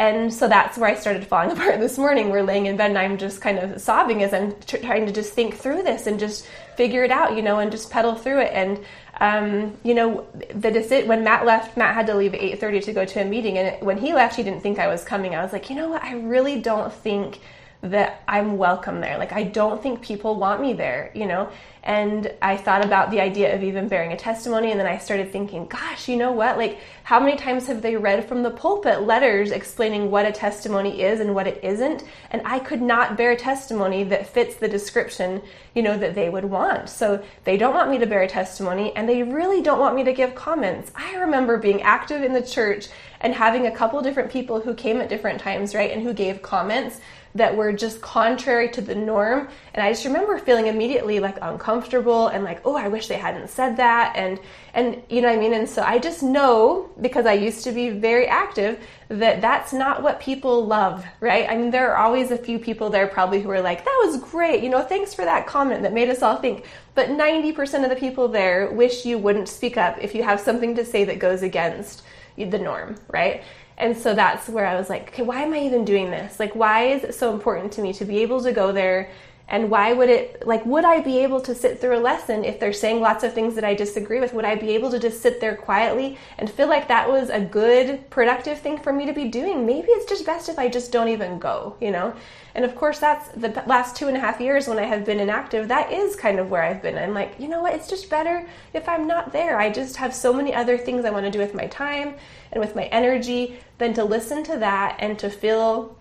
And 0.01 0.33
so 0.33 0.47
that's 0.47 0.79
where 0.79 0.89
I 0.89 0.95
started 0.95 1.27
falling 1.27 1.51
apart 1.55 1.79
this 1.79 1.95
morning. 1.99 2.31
We're 2.31 2.41
laying 2.41 2.65
in 2.65 2.75
bed 2.75 2.89
and 2.89 2.97
I'm 2.97 3.19
just 3.19 3.39
kind 3.39 3.59
of 3.59 3.79
sobbing 3.79 4.23
as 4.23 4.33
I'm 4.33 4.59
tr- 4.61 4.77
trying 4.77 5.05
to 5.05 5.11
just 5.11 5.33
think 5.33 5.55
through 5.55 5.83
this 5.83 6.07
and 6.07 6.19
just 6.19 6.47
figure 6.75 7.03
it 7.03 7.11
out, 7.11 7.35
you 7.35 7.43
know, 7.43 7.59
and 7.59 7.71
just 7.71 7.91
pedal 7.91 8.15
through 8.15 8.39
it. 8.39 8.51
And 8.51 8.83
um, 9.19 9.77
you 9.83 9.93
know, 9.93 10.25
the 10.55 10.71
deci- 10.71 11.05
when 11.05 11.23
Matt 11.23 11.45
left, 11.45 11.77
Matt 11.77 11.93
had 11.93 12.07
to 12.07 12.15
leave 12.15 12.33
at 12.33 12.41
8:30 12.41 12.83
to 12.85 12.93
go 12.93 13.05
to 13.05 13.21
a 13.21 13.25
meeting, 13.25 13.59
and 13.59 13.85
when 13.85 13.99
he 13.99 14.13
left, 14.13 14.35
he 14.35 14.41
didn't 14.41 14.61
think 14.61 14.79
I 14.79 14.87
was 14.87 15.03
coming. 15.03 15.35
I 15.35 15.43
was 15.43 15.53
like, 15.53 15.69
you 15.69 15.75
know 15.75 15.89
what, 15.89 16.01
I 16.01 16.13
really 16.15 16.59
don't 16.59 16.91
think 16.91 17.39
that 17.81 18.23
I'm 18.27 18.57
welcome 18.57 19.01
there. 19.01 19.17
Like, 19.17 19.33
I 19.33 19.43
don't 19.43 19.81
think 19.81 20.01
people 20.01 20.35
want 20.35 20.61
me 20.61 20.73
there, 20.73 21.11
you 21.15 21.25
know? 21.25 21.49
And 21.83 22.31
I 22.43 22.57
thought 22.57 22.85
about 22.85 23.09
the 23.09 23.19
idea 23.19 23.55
of 23.55 23.63
even 23.63 23.87
bearing 23.87 24.13
a 24.13 24.17
testimony, 24.17 24.69
and 24.69 24.79
then 24.79 24.85
I 24.85 24.99
started 24.99 25.31
thinking, 25.31 25.65
gosh, 25.65 26.07
you 26.07 26.15
know 26.15 26.31
what? 26.31 26.57
Like, 26.57 26.77
how 27.03 27.19
many 27.19 27.35
times 27.37 27.65
have 27.65 27.81
they 27.81 27.95
read 27.95 28.27
from 28.27 28.43
the 28.43 28.51
pulpit 28.51 29.01
letters 29.01 29.49
explaining 29.49 30.11
what 30.11 30.27
a 30.27 30.31
testimony 30.31 31.01
is 31.01 31.19
and 31.19 31.33
what 31.33 31.47
it 31.47 31.63
isn't? 31.63 32.03
And 32.29 32.43
I 32.45 32.59
could 32.59 32.83
not 32.83 33.17
bear 33.17 33.31
a 33.31 33.35
testimony 33.35 34.03
that 34.05 34.27
fits 34.27 34.57
the 34.57 34.67
description, 34.67 35.41
you 35.73 35.81
know, 35.81 35.97
that 35.97 36.13
they 36.13 36.29
would 36.29 36.45
want. 36.45 36.87
So 36.87 37.23
they 37.45 37.57
don't 37.57 37.73
want 37.73 37.89
me 37.89 37.97
to 37.97 38.05
bear 38.05 38.21
a 38.21 38.27
testimony, 38.27 38.95
and 38.95 39.09
they 39.09 39.23
really 39.23 39.63
don't 39.63 39.79
want 39.79 39.95
me 39.95 40.03
to 40.03 40.13
give 40.13 40.35
comments. 40.35 40.91
I 40.93 41.15
remember 41.15 41.57
being 41.57 41.81
active 41.81 42.21
in 42.21 42.33
the 42.33 42.45
church 42.45 42.89
and 43.21 43.33
having 43.33 43.65
a 43.65 43.71
couple 43.71 43.99
different 44.01 44.31
people 44.31 44.59
who 44.59 44.75
came 44.75 45.01
at 45.01 45.09
different 45.09 45.39
times, 45.39 45.73
right, 45.73 45.91
and 45.91 46.03
who 46.03 46.13
gave 46.13 46.43
comments 46.43 46.99
that 47.35 47.55
were 47.55 47.71
just 47.71 48.01
contrary 48.01 48.69
to 48.69 48.81
the 48.81 48.95
norm. 48.95 49.47
And 49.73 49.83
I 49.83 49.91
just 49.91 50.05
remember 50.05 50.37
feeling 50.37 50.67
immediately 50.67 51.19
like 51.19 51.37
uncomfortable 51.41 52.27
and 52.27 52.43
like, 52.43 52.61
oh, 52.65 52.75
I 52.75 52.87
wish 52.87 53.07
they 53.07 53.17
hadn't 53.17 53.49
said 53.49 53.77
that. 53.77 54.13
And 54.15 54.39
and 54.73 55.01
you 55.09 55.21
know 55.21 55.27
what 55.27 55.37
I 55.37 55.39
mean. 55.39 55.53
And 55.53 55.69
so 55.69 55.81
I 55.81 55.99
just 55.99 56.23
know 56.23 56.89
because 56.99 57.25
I 57.25 57.33
used 57.33 57.63
to 57.65 57.71
be 57.71 57.89
very 57.89 58.27
active 58.27 58.79
that 59.09 59.41
that's 59.41 59.73
not 59.73 60.01
what 60.01 60.21
people 60.21 60.65
love, 60.65 61.05
right? 61.19 61.49
I 61.49 61.57
mean, 61.57 61.71
there 61.71 61.93
are 61.93 62.05
always 62.05 62.31
a 62.31 62.37
few 62.37 62.57
people 62.57 62.89
there 62.89 63.07
probably 63.07 63.41
who 63.41 63.49
are 63.51 63.61
like, 63.61 63.83
that 63.83 64.03
was 64.05 64.17
great. 64.17 64.63
You 64.63 64.69
know, 64.69 64.81
thanks 64.81 65.13
for 65.13 65.25
that 65.25 65.47
comment 65.47 65.81
that 65.81 65.91
made 65.91 66.09
us 66.09 66.21
all 66.21 66.37
think. 66.37 66.65
But 66.95 67.09
90% 67.09 67.83
of 67.83 67.89
the 67.89 67.97
people 67.97 68.29
there 68.29 68.71
wish 68.71 69.05
you 69.05 69.17
wouldn't 69.17 69.49
speak 69.49 69.75
up 69.75 69.97
if 69.99 70.15
you 70.15 70.23
have 70.23 70.39
something 70.39 70.75
to 70.75 70.85
say 70.85 71.03
that 71.05 71.19
goes 71.19 71.41
against 71.41 72.03
the 72.37 72.57
norm, 72.57 72.95
right? 73.09 73.43
And 73.77 73.97
so 73.97 74.13
that's 74.13 74.47
where 74.47 74.65
I 74.65 74.75
was 74.75 74.89
like, 74.89 75.09
okay, 75.09 75.23
why 75.23 75.41
am 75.41 75.53
I 75.53 75.59
even 75.59 75.85
doing 75.85 76.11
this? 76.11 76.39
Like, 76.39 76.55
why 76.55 76.85
is 76.85 77.03
it 77.03 77.15
so 77.15 77.33
important 77.33 77.71
to 77.73 77.81
me 77.81 77.93
to 77.93 78.05
be 78.05 78.19
able 78.19 78.41
to 78.43 78.51
go 78.51 78.71
there? 78.71 79.09
And 79.51 79.69
why 79.69 79.91
would 79.91 80.09
it, 80.09 80.47
like, 80.47 80.65
would 80.65 80.85
I 80.85 81.01
be 81.01 81.19
able 81.19 81.41
to 81.41 81.53
sit 81.53 81.81
through 81.81 81.97
a 81.97 81.99
lesson 81.99 82.45
if 82.45 82.57
they're 82.57 82.71
saying 82.71 83.01
lots 83.01 83.25
of 83.25 83.33
things 83.33 83.53
that 83.55 83.65
I 83.65 83.75
disagree 83.75 84.21
with? 84.21 84.33
Would 84.33 84.45
I 84.45 84.55
be 84.55 84.69
able 84.71 84.89
to 84.91 84.97
just 84.97 85.21
sit 85.21 85.41
there 85.41 85.57
quietly 85.57 86.17
and 86.37 86.49
feel 86.49 86.69
like 86.69 86.87
that 86.87 87.09
was 87.09 87.29
a 87.29 87.41
good, 87.41 88.09
productive 88.09 88.59
thing 88.59 88.77
for 88.77 88.93
me 88.93 89.05
to 89.05 89.11
be 89.11 89.27
doing? 89.27 89.65
Maybe 89.65 89.89
it's 89.89 90.09
just 90.09 90.25
best 90.25 90.47
if 90.47 90.57
I 90.57 90.69
just 90.69 90.93
don't 90.93 91.09
even 91.09 91.37
go, 91.37 91.75
you 91.81 91.91
know? 91.91 92.15
And 92.55 92.63
of 92.63 92.75
course, 92.77 92.99
that's 92.99 93.27
the 93.29 93.61
last 93.67 93.97
two 93.97 94.07
and 94.07 94.15
a 94.15 94.21
half 94.21 94.39
years 94.39 94.69
when 94.69 94.79
I 94.79 94.83
have 94.83 95.03
been 95.03 95.19
inactive. 95.19 95.67
That 95.67 95.91
is 95.91 96.15
kind 96.15 96.39
of 96.39 96.49
where 96.49 96.63
I've 96.63 96.81
been. 96.81 96.97
I'm 96.97 97.13
like, 97.13 97.35
you 97.37 97.49
know 97.49 97.61
what? 97.61 97.73
It's 97.73 97.89
just 97.89 98.09
better 98.09 98.47
if 98.73 98.87
I'm 98.87 99.05
not 99.05 99.33
there. 99.33 99.59
I 99.59 99.69
just 99.69 99.97
have 99.97 100.15
so 100.15 100.31
many 100.31 100.55
other 100.55 100.77
things 100.77 101.03
I 101.03 101.09
want 101.09 101.25
to 101.25 101.31
do 101.31 101.39
with 101.39 101.53
my 101.53 101.67
time 101.67 102.15
and 102.53 102.61
with 102.61 102.73
my 102.73 102.85
energy 102.85 103.59
than 103.79 103.93
to 103.95 104.05
listen 104.05 104.45
to 104.45 104.57
that 104.59 104.95
and 104.99 105.19
to 105.19 105.29
feel 105.29 105.97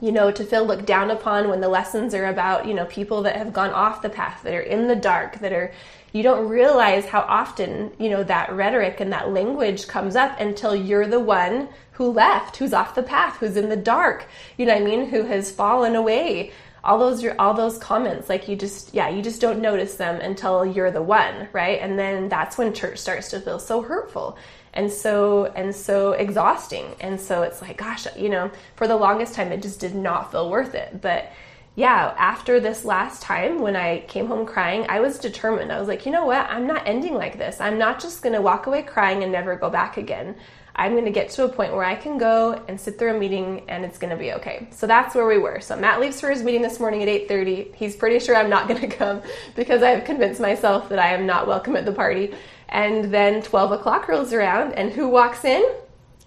you 0.00 0.12
know, 0.12 0.30
to 0.30 0.44
feel 0.44 0.64
looked 0.64 0.86
down 0.86 1.10
upon 1.10 1.48
when 1.48 1.60
the 1.60 1.68
lessons 1.68 2.14
are 2.14 2.26
about, 2.26 2.66
you 2.66 2.74
know, 2.74 2.84
people 2.86 3.22
that 3.22 3.36
have 3.36 3.52
gone 3.52 3.70
off 3.70 4.02
the 4.02 4.10
path, 4.10 4.42
that 4.42 4.54
are 4.54 4.60
in 4.60 4.88
the 4.88 4.96
dark, 4.96 5.38
that 5.38 5.52
are, 5.52 5.72
you 6.12 6.22
don't 6.22 6.48
realize 6.48 7.06
how 7.06 7.20
often, 7.20 7.92
you 7.98 8.10
know, 8.10 8.22
that 8.24 8.52
rhetoric 8.52 9.00
and 9.00 9.12
that 9.12 9.30
language 9.30 9.86
comes 9.86 10.14
up 10.14 10.38
until 10.38 10.76
you're 10.76 11.06
the 11.06 11.20
one 11.20 11.68
who 11.92 12.10
left, 12.10 12.56
who's 12.56 12.74
off 12.74 12.94
the 12.94 13.02
path, 13.02 13.36
who's 13.38 13.56
in 13.56 13.68
the 13.68 13.76
dark, 13.76 14.26
you 14.58 14.66
know 14.66 14.74
what 14.74 14.82
I 14.82 14.84
mean, 14.84 15.06
who 15.06 15.24
has 15.24 15.50
fallen 15.50 15.94
away. 15.94 16.52
All 16.84 17.00
those 17.00 17.26
all 17.40 17.52
those 17.52 17.78
comments, 17.78 18.28
like 18.28 18.46
you 18.46 18.54
just 18.54 18.94
yeah, 18.94 19.08
you 19.08 19.20
just 19.20 19.40
don't 19.40 19.60
notice 19.60 19.96
them 19.96 20.20
until 20.20 20.64
you're 20.64 20.92
the 20.92 21.02
one, 21.02 21.48
right? 21.52 21.80
And 21.80 21.98
then 21.98 22.28
that's 22.28 22.56
when 22.56 22.72
church 22.72 22.98
starts 22.98 23.30
to 23.30 23.40
feel 23.40 23.58
so 23.58 23.82
hurtful 23.82 24.38
and 24.76 24.92
so 24.92 25.46
and 25.56 25.74
so 25.74 26.12
exhausting. 26.12 26.94
And 27.00 27.20
so 27.20 27.42
it's 27.42 27.60
like, 27.60 27.78
gosh, 27.78 28.06
you 28.16 28.28
know, 28.28 28.50
for 28.76 28.86
the 28.86 28.96
longest 28.96 29.34
time 29.34 29.50
it 29.50 29.62
just 29.62 29.80
did 29.80 29.94
not 29.94 30.30
feel 30.30 30.50
worth 30.50 30.74
it. 30.74 31.00
But 31.00 31.32
yeah, 31.74 32.14
after 32.16 32.58
this 32.58 32.84
last 32.84 33.20
time 33.20 33.60
when 33.60 33.76
I 33.76 34.00
came 34.08 34.28
home 34.28 34.46
crying, 34.46 34.86
I 34.88 35.00
was 35.00 35.18
determined. 35.18 35.70
I 35.70 35.78
was 35.78 35.88
like, 35.88 36.06
you 36.06 36.12
know 36.12 36.24
what? 36.24 36.48
I'm 36.48 36.66
not 36.66 36.86
ending 36.86 37.14
like 37.14 37.36
this. 37.36 37.60
I'm 37.60 37.78
not 37.78 38.00
just 38.00 38.22
going 38.22 38.34
to 38.34 38.40
walk 38.40 38.66
away 38.66 38.82
crying 38.82 39.22
and 39.22 39.30
never 39.30 39.56
go 39.56 39.68
back 39.68 39.98
again. 39.98 40.36
I'm 40.74 40.92
going 40.92 41.06
to 41.06 41.10
get 41.10 41.30
to 41.30 41.44
a 41.44 41.48
point 41.48 41.72
where 41.72 41.84
I 41.84 41.94
can 41.94 42.18
go 42.18 42.52
and 42.68 42.78
sit 42.78 42.98
through 42.98 43.16
a 43.16 43.18
meeting 43.18 43.62
and 43.68 43.84
it's 43.84 43.98
going 43.98 44.10
to 44.10 44.16
be 44.16 44.32
okay. 44.34 44.68
So 44.70 44.86
that's 44.86 45.14
where 45.14 45.26
we 45.26 45.38
were. 45.38 45.60
So 45.60 45.74
Matt 45.76 46.00
leaves 46.00 46.20
for 46.20 46.30
his 46.30 46.42
meeting 46.42 46.60
this 46.60 46.78
morning 46.78 47.02
at 47.02 47.08
8:30. 47.08 47.74
He's 47.74 47.96
pretty 47.96 48.20
sure 48.20 48.36
I'm 48.36 48.50
not 48.50 48.68
going 48.68 48.80
to 48.88 48.88
come 48.88 49.22
because 49.54 49.82
I've 49.82 50.04
convinced 50.04 50.40
myself 50.40 50.88
that 50.90 50.98
I 50.98 51.14
am 51.14 51.26
not 51.26 51.46
welcome 51.46 51.76
at 51.76 51.86
the 51.86 51.92
party. 51.92 52.34
And 52.68 53.12
then 53.12 53.42
12 53.42 53.72
o'clock 53.72 54.08
rolls 54.08 54.32
around, 54.32 54.72
and 54.72 54.92
who 54.92 55.08
walks 55.08 55.44
in? 55.44 55.64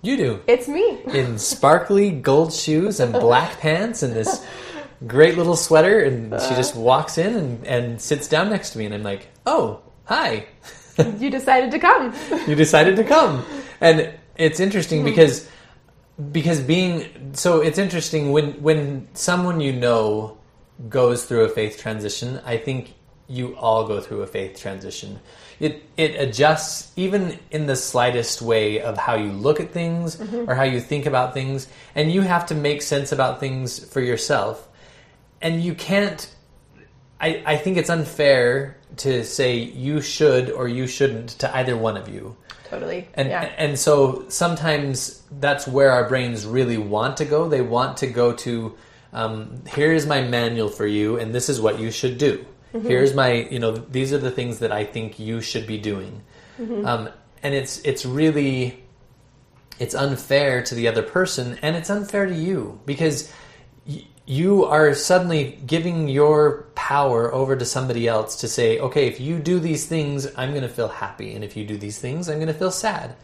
You 0.01 0.15
do. 0.15 0.41
It's 0.48 0.67
me. 0.67 1.01
In 1.13 1.38
sparkly 1.38 2.12
gold 2.12 2.53
shoes 2.53 3.00
and 3.00 3.12
black 3.12 3.60
pants 3.60 4.01
and 4.01 4.13
this 4.13 4.46
great 5.05 5.38
little 5.38 5.58
sweater. 5.58 6.00
And 6.00 6.31
she 6.41 6.55
just 6.55 6.74
uh-huh. 6.74 6.81
walks 6.81 7.17
in 7.17 7.36
and, 7.36 7.67
and 7.67 8.01
sits 8.01 8.29
down 8.29 8.50
next 8.50 8.72
to 8.72 8.77
me. 8.77 8.86
And 8.86 8.93
I'm 8.93 9.03
like, 9.03 9.27
oh, 9.46 9.81
hi. 10.05 10.48
you 11.19 11.29
decided 11.29 11.72
to 11.72 11.79
come. 11.79 12.13
you 12.48 12.55
decided 12.55 12.96
to 12.96 13.03
come. 13.03 13.46
And 13.81 14.13
it's 14.38 14.60
interesting 14.60 15.00
hmm. 15.00 15.05
because 15.05 15.50
because 16.31 16.60
being 16.60 17.34
so 17.34 17.62
it's 17.62 17.77
interesting 17.77 18.31
when 18.31 18.62
when 18.62 19.08
someone 19.13 19.60
you 19.60 19.72
know 19.72 20.38
goes 20.89 21.25
through 21.25 21.43
a 21.43 21.50
faith 21.50 21.77
transition 21.77 22.41
i 22.46 22.58
think 22.58 22.93
you 23.27 23.55
all 23.55 23.88
go 23.88 24.01
through 24.01 24.22
a 24.22 24.27
faith 24.27 24.60
transition 24.60 25.19
it 25.60 25.84
it 25.98 26.16
adjusts 26.16 26.92
even 26.96 27.38
in 27.51 27.66
the 27.66 27.75
slightest 27.75 28.42
way 28.42 28.82
of 28.82 28.98
how 28.98 29.16
you 29.16 29.32
look 29.32 29.60
at 29.60 29.72
things 29.72 30.16
mm-hmm. 30.16 30.50
or 30.50 30.56
how 30.56 30.63
you 30.63 30.80
think 30.80 31.06
about 31.06 31.34
things. 31.34 31.68
And 31.96 32.12
you 32.12 32.22
have 32.22 32.46
to 32.48 32.56
make 32.56 32.82
sense 32.82 33.12
about 33.12 33.39
things 33.39 33.80
for 33.80 34.01
yourself. 34.01 34.68
And 35.42 35.62
you 35.62 35.75
can't 35.75 36.34
I, 37.22 37.44
I 37.46 37.58
think 37.58 37.78
it's 37.78 37.89
unfair 37.89 38.78
to 38.98 39.25
say 39.25 39.58
you 39.58 40.01
should 40.01 40.50
or 40.50 40.68
you 40.68 40.88
shouldn't 40.88 41.30
to 41.39 41.56
either 41.56 41.75
one 41.75 41.98
of 41.98 42.08
you. 42.08 42.38
Totally. 42.70 43.08
And 43.13 43.30
yeah. 43.30 43.51
and 43.58 43.78
so 43.78 44.25
sometimes 44.30 45.22
that's 45.39 45.68
where 45.68 45.92
our 45.92 46.08
brains 46.08 46.46
really 46.46 46.78
want 46.78 47.18
to 47.18 47.25
go. 47.25 47.50
They 47.50 47.62
want 47.62 47.98
to 47.98 48.08
go 48.08 48.34
to 48.34 48.78
um, 49.12 49.63
here's 49.68 50.06
my 50.06 50.22
manual 50.22 50.70
for 50.70 50.86
you 50.86 51.18
and 51.18 51.34
this 51.34 51.50
is 51.50 51.60
what 51.60 51.80
you 51.80 51.92
should 51.92 52.18
do 52.18 52.46
Mm-hmm. 52.74 52.88
Here's 52.88 53.14
my, 53.14 53.32
you 53.50 53.60
know, 53.60 53.76
these 53.76 54.14
are 54.14 54.18
the 54.18 54.32
things 54.32 54.60
that 54.60 54.72
I 54.72 54.86
think 54.86 55.20
you 55.20 55.42
should 55.42 55.66
be 55.66 55.78
doing. 55.78 56.22
Mm-hmm. 56.60 56.86
Um, 56.86 57.10
and 57.42 57.56
it's 57.56 57.80
it's 57.80 58.06
really 58.06 58.84
it's 59.80 59.96
unfair 59.96 60.62
to 60.64 60.76
the 60.76 60.88
other 60.88 61.02
person, 61.02 61.58
and 61.62 61.76
it's 61.76 61.90
unfair 61.90 62.26
to 62.26 62.36
you 62.36 62.80
because 62.86 63.32
y- 63.88 64.04
you 64.26 64.66
are 64.66 64.94
suddenly 64.94 65.58
giving 65.66 66.10
your 66.10 66.68
power 66.76 67.34
over 67.34 67.56
to 67.56 67.66
somebody 67.66 68.08
else 68.08 68.36
to 68.42 68.48
say, 68.48 68.78
okay, 68.80 69.08
if 69.08 69.20
you 69.20 69.40
do 69.40 69.60
these 69.60 69.86
things, 69.86 70.28
I'm 70.36 70.52
going 70.52 70.64
to 70.64 70.70
feel 70.70 70.90
happy, 70.90 71.34
and 71.34 71.44
if 71.44 71.56
you 71.56 71.66
do 71.66 71.78
these 71.78 71.98
things, 71.98 72.30
I'm 72.30 72.36
going 72.36 72.48
to 72.48 72.54
feel 72.54 72.72
sad. 72.72 73.16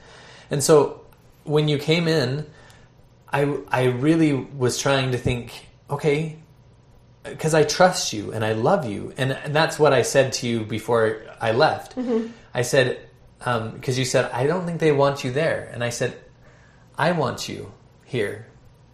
And 0.50 0.64
so 0.64 1.02
when 1.44 1.68
you 1.68 1.78
came 1.78 2.08
in, 2.08 2.46
I 3.32 3.58
I 3.68 3.84
really 3.86 4.34
was 4.34 4.78
trying 4.78 5.12
to 5.12 5.18
think, 5.18 5.68
okay, 5.90 6.38
because 7.28 7.54
I 7.54 7.64
trust 7.64 8.14
you 8.14 8.32
and 8.32 8.46
I 8.46 8.54
love 8.54 8.86
you, 8.86 9.14
and, 9.18 9.32
and, 9.32 9.56
that's 9.56 9.80
what 9.80 9.94
I 9.94 10.04
said 10.04 10.34
to 10.34 10.48
you 10.48 10.64
before 10.64 11.22
I 11.42 11.52
left. 11.52 11.96
Mm-hmm. 11.96 12.28
I 12.54 12.62
said 12.62 13.00
because 13.40 13.98
um, 13.98 14.00
you 14.00 14.06
said 14.06 14.32
I 14.32 14.48
don't 14.48 14.66
think 14.66 14.80
they 14.80 14.92
want 14.92 15.24
you 15.24 15.32
there, 15.32 15.70
and 15.74 15.84
I 15.84 15.90
said 15.90 16.16
I 16.98 17.12
want 17.12 17.50
you 17.50 17.72
here 18.04 18.48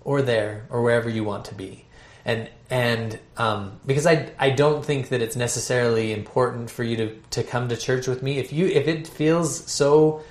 or 0.04 0.22
there 0.22 0.66
or 0.70 0.82
wherever 0.82 1.10
you 1.10 1.24
want 1.24 1.46
to 1.46 1.56
be, 1.56 1.86
and 2.26 2.50
and 2.70 3.20
um, 3.38 3.80
because 3.86 4.08
I 4.08 4.32
I 4.40 4.52
don't 4.52 4.84
think 4.84 5.10
that 5.10 5.22
it's 5.22 5.36
necessarily 5.36 6.14
important 6.14 6.70
for 6.70 6.84
you 6.84 6.98
to 6.98 7.16
to 7.32 7.44
come 7.44 7.70
to 7.70 7.78
church 7.78 8.08
with 8.08 8.24
me 8.24 8.40
if 8.40 8.52
you 8.54 8.68
if 8.68 8.88
it 8.88 9.08
feels 9.08 9.70
so 9.72 10.24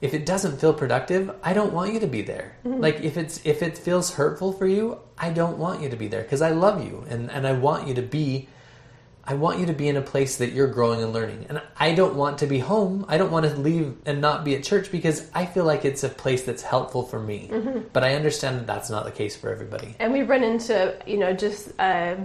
if 0.00 0.14
it 0.14 0.26
doesn't 0.26 0.60
feel 0.60 0.74
productive, 0.74 1.34
I 1.42 1.52
don't 1.52 1.72
want 1.72 1.92
you 1.92 2.00
to 2.00 2.06
be 2.06 2.22
there. 2.22 2.56
Mm-hmm. 2.64 2.80
Like 2.80 3.00
if 3.00 3.16
it's 3.16 3.40
if 3.44 3.62
it 3.62 3.78
feels 3.78 4.14
hurtful 4.14 4.52
for 4.52 4.66
you, 4.66 4.98
I 5.16 5.30
don't 5.30 5.58
want 5.58 5.82
you 5.82 5.88
to 5.88 5.96
be 5.96 6.08
there 6.08 6.22
because 6.22 6.42
I 6.42 6.50
love 6.50 6.84
you 6.84 7.04
and 7.08 7.30
and 7.30 7.46
I 7.46 7.52
want 7.52 7.88
you 7.88 7.94
to 7.94 8.02
be 8.02 8.48
I 9.26 9.34
want 9.34 9.58
you 9.58 9.66
to 9.66 9.72
be 9.72 9.88
in 9.88 9.96
a 9.96 10.02
place 10.02 10.36
that 10.36 10.52
you're 10.52 10.68
growing 10.68 11.02
and 11.02 11.12
learning. 11.12 11.46
And 11.48 11.62
I 11.78 11.94
don't 11.94 12.14
want 12.14 12.38
to 12.38 12.46
be 12.46 12.58
home. 12.58 13.06
I 13.08 13.16
don't 13.16 13.30
want 13.30 13.46
to 13.46 13.56
leave 13.56 13.96
and 14.04 14.20
not 14.20 14.44
be 14.44 14.54
at 14.54 14.62
church 14.62 14.92
because 14.92 15.30
I 15.34 15.46
feel 15.46 15.64
like 15.64 15.84
it's 15.86 16.04
a 16.04 16.10
place 16.10 16.42
that's 16.42 16.62
helpful 16.62 17.04
for 17.04 17.18
me. 17.18 17.48
Mm-hmm. 17.50 17.88
But 17.92 18.04
I 18.04 18.14
understand 18.16 18.58
that 18.58 18.66
that's 18.66 18.90
not 18.90 19.04
the 19.04 19.10
case 19.10 19.34
for 19.34 19.50
everybody. 19.50 19.96
And 19.98 20.12
we've 20.12 20.28
run 20.28 20.44
into, 20.44 20.94
you 21.06 21.16
know, 21.16 21.32
just 21.32 21.72
a, 21.78 22.18